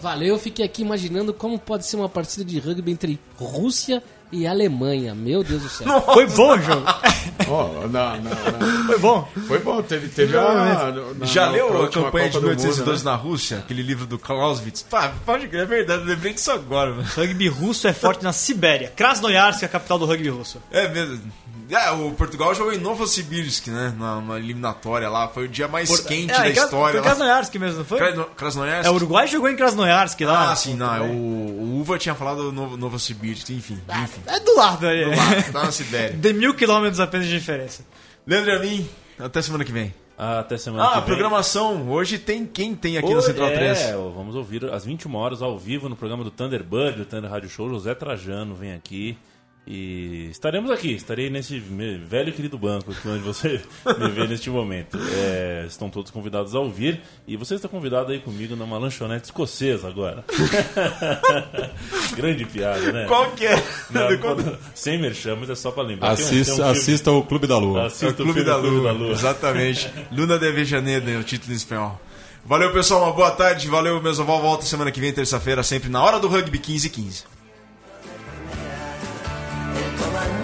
[0.00, 4.46] Valeu, eu fiquei aqui imaginando como pode ser uma partida de rugby entre Rússia e
[4.46, 5.14] Alemanha.
[5.14, 6.00] Meu Deus do céu.
[6.02, 6.82] Foi bom o jogo.
[7.48, 9.28] Ó, na- na- na- Foi bom.
[9.46, 10.42] Foi bom, teve, teve a,
[11.14, 13.10] na- Já na- leu a campanha de Copa Mundo, 1812 né?
[13.10, 13.58] na Rússia?
[13.58, 14.82] Aquele livro do Clausewitz?
[14.82, 16.90] Pá, pode crer, é verdade, eu lembrei disso agora.
[16.90, 17.08] mano.
[17.14, 18.92] Rugby russo é forte na Sibéria.
[18.96, 20.60] Krasnoyarsk é a capital do rugby russo.
[20.72, 21.20] É mesmo.
[21.68, 23.94] É, o Portugal jogou em Novosibirsk, né?
[23.98, 25.26] Na, na eliminatória lá.
[25.28, 26.92] Foi o dia mais Por- quente É, da Kras- história.
[27.00, 27.02] Foi.
[27.02, 27.98] Krasnoyarsk mesmo, não foi?
[27.98, 28.86] Krasno- Krasnoyarsk?
[28.86, 30.52] É, o Uruguai jogou em Krasnoyarsk lá.
[30.52, 30.94] Ah, sim, não.
[30.94, 33.80] é O, o Uva tinha falado Novo, Novosibirsk, enfim.
[34.02, 34.20] enfim.
[34.26, 35.04] É do lado ali.
[35.04, 36.16] Do lado, tá na Sibéria.
[36.16, 37.84] De mil quilômetros apenas de diferença.
[38.26, 38.88] Leandro e a mim,
[39.18, 39.94] até semana que vem.
[40.18, 41.04] Até semana Ah, que vem.
[41.06, 41.90] programação.
[41.90, 43.78] Hoje tem quem tem aqui no Hoje- Central 3.
[43.78, 47.48] É, vamos ouvir às 21 horas ao vivo no programa do Thunderbird, do Thunder Radio
[47.50, 47.68] Show.
[47.68, 49.18] José Trajano vem aqui.
[49.68, 53.60] E estaremos aqui, estarei nesse velho e querido banco aqui onde você
[53.98, 54.96] me vê neste momento.
[55.12, 59.88] É, estão todos convidados a ouvir e você está convidado aí comigo numa lanchonete escocesa
[59.88, 60.24] agora.
[62.14, 63.04] Grande piada, né?
[63.06, 63.62] Qual que é?
[63.90, 66.14] Não, quando- sem merchan, mas é só pra lembrar.
[66.16, 67.86] Tem um- tem um Assista, filme- assista o Clube da Lua.
[67.86, 68.92] Assista É o o Clube filme da do Clube Lua.
[68.92, 69.12] da Lua.
[69.12, 69.90] Exatamente.
[70.12, 72.00] Luna de Avejaneda é o título em espanhol.
[72.44, 73.02] Valeu, pessoal.
[73.02, 73.66] Uma boa tarde.
[73.68, 74.40] Valeu, Mesoval.
[74.40, 77.24] Volta semana que vem, terça-feira, sempre na hora do rugby 15 15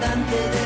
[0.03, 0.62] comandante de